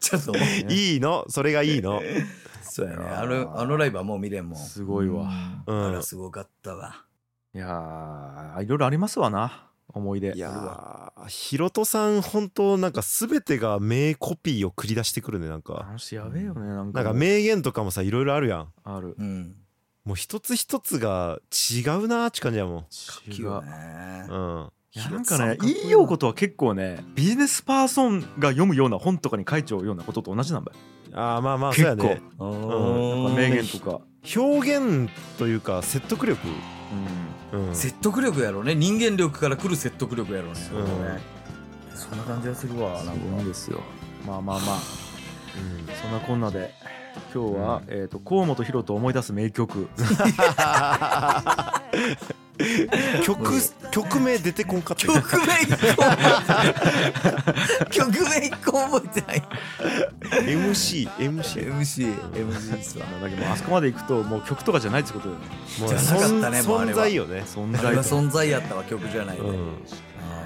[0.00, 0.36] ちょっと。
[0.68, 1.24] いいの？
[1.28, 2.00] それがいいの？
[2.76, 3.04] そうやね。
[3.06, 4.58] あのあのライブはもう見れんもん。
[4.58, 5.30] すごいわ。
[5.66, 5.86] うん。
[5.86, 7.06] あらすごかったわ。
[7.54, 9.70] いやーいろいろありますわな。
[9.88, 10.32] 思い出。
[10.34, 11.26] いやー。
[11.26, 15.86] ひろとさん本当なんか全てが名コピーを繰り出してくるねなんか。
[16.12, 17.02] やべえよねなんか。
[17.02, 18.68] なんか名言とかもさいろいろあるやん。
[18.84, 19.14] ある。
[19.18, 19.56] うん。
[20.04, 22.86] もう一つ一つが違うなーって感じやもん。
[23.26, 24.26] 違うね。
[24.28, 24.70] うん。
[24.92, 30.78] いやなんかね言いようことは結構ねビジネスパーソンが読むような本とかに書いちゃうようなことと同じなんだよ
[31.16, 32.44] あーまあまあそうや結ね構。
[32.46, 33.24] うん。
[33.24, 34.00] やっぱ名言とか、
[34.36, 36.46] 表現というか説得力。
[37.52, 37.74] うん。
[37.74, 38.74] 説得力やろね。
[38.74, 40.60] 人間力から来る説得力やろね。
[40.72, 40.84] うん。
[40.84, 41.20] ね。
[41.94, 43.80] そんな感じがするわなんすかですよ。
[44.26, 44.76] まあまあまあ。
[44.76, 45.86] うん。
[45.96, 46.74] そんなこんなで。
[47.34, 49.88] 今日は、えー、と河本大翔思い出す名曲
[53.22, 53.60] 曲
[53.90, 56.02] 曲名出てこんかった曲名一個
[57.90, 59.42] 曲名一個覚えてない。
[60.46, 63.06] MC MC MC MC っすわ。
[63.20, 65.46] だけどあそこまで行くともう曲とかじゃないってことだよね
[65.80, 66.98] もうじゃなかったね存もうあれは。
[66.98, 68.02] 存在よね存在と。
[68.02, 69.54] 存在やったわ曲じゃないで、うん。
[69.54, 70.45] あー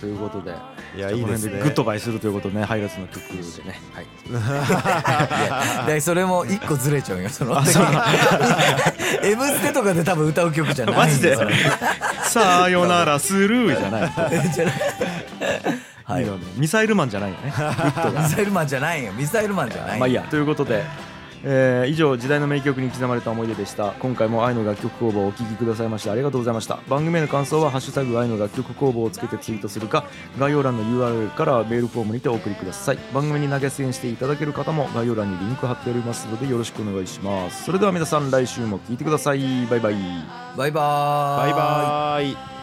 [0.00, 0.54] ということで。
[0.96, 1.60] いやいいですね。
[1.60, 2.64] グッドバイするということでね。
[2.64, 3.34] ハイライトの曲で
[3.64, 3.80] ね。
[3.92, 4.04] はい。
[4.04, 4.32] い。
[4.32, 7.58] やでそれも一個ずれちゃうよその。
[7.58, 7.86] あそう
[9.22, 11.36] 「M ステ」とかで多分歌う曲じゃないマジで。
[12.24, 14.12] さよならスルーじゃない
[14.52, 14.74] じゃない。
[16.04, 16.26] はい。
[16.56, 17.52] ミサイルマンじゃないよね。
[18.16, 19.12] ミサイルマンじゃないよ。
[19.12, 20.22] ミサイルマンじゃないまあいいや。
[20.22, 20.84] ということで、
[21.44, 23.92] えー以上時代の名曲に刻まれた思い出でした。
[24.00, 26.78] 今回も愛の楽曲工房をお聴きくださいましてありがとうございました。
[26.88, 30.04] 番組への感想は「ハッシュタグ愛の楽曲工房」をつけてツイートするか
[30.38, 32.98] 概要欄の URL からメールフォームにてお送りください。
[33.14, 37.64] 番組に投げ銭していただける方も概要欄にリンク貼っておりますのでよろしくお願いします。
[37.64, 39.66] それでは皆さん来週も聴いてください。
[39.70, 39.94] バイバイ。
[40.56, 41.50] バイバーイ。
[41.50, 42.57] バイバーイ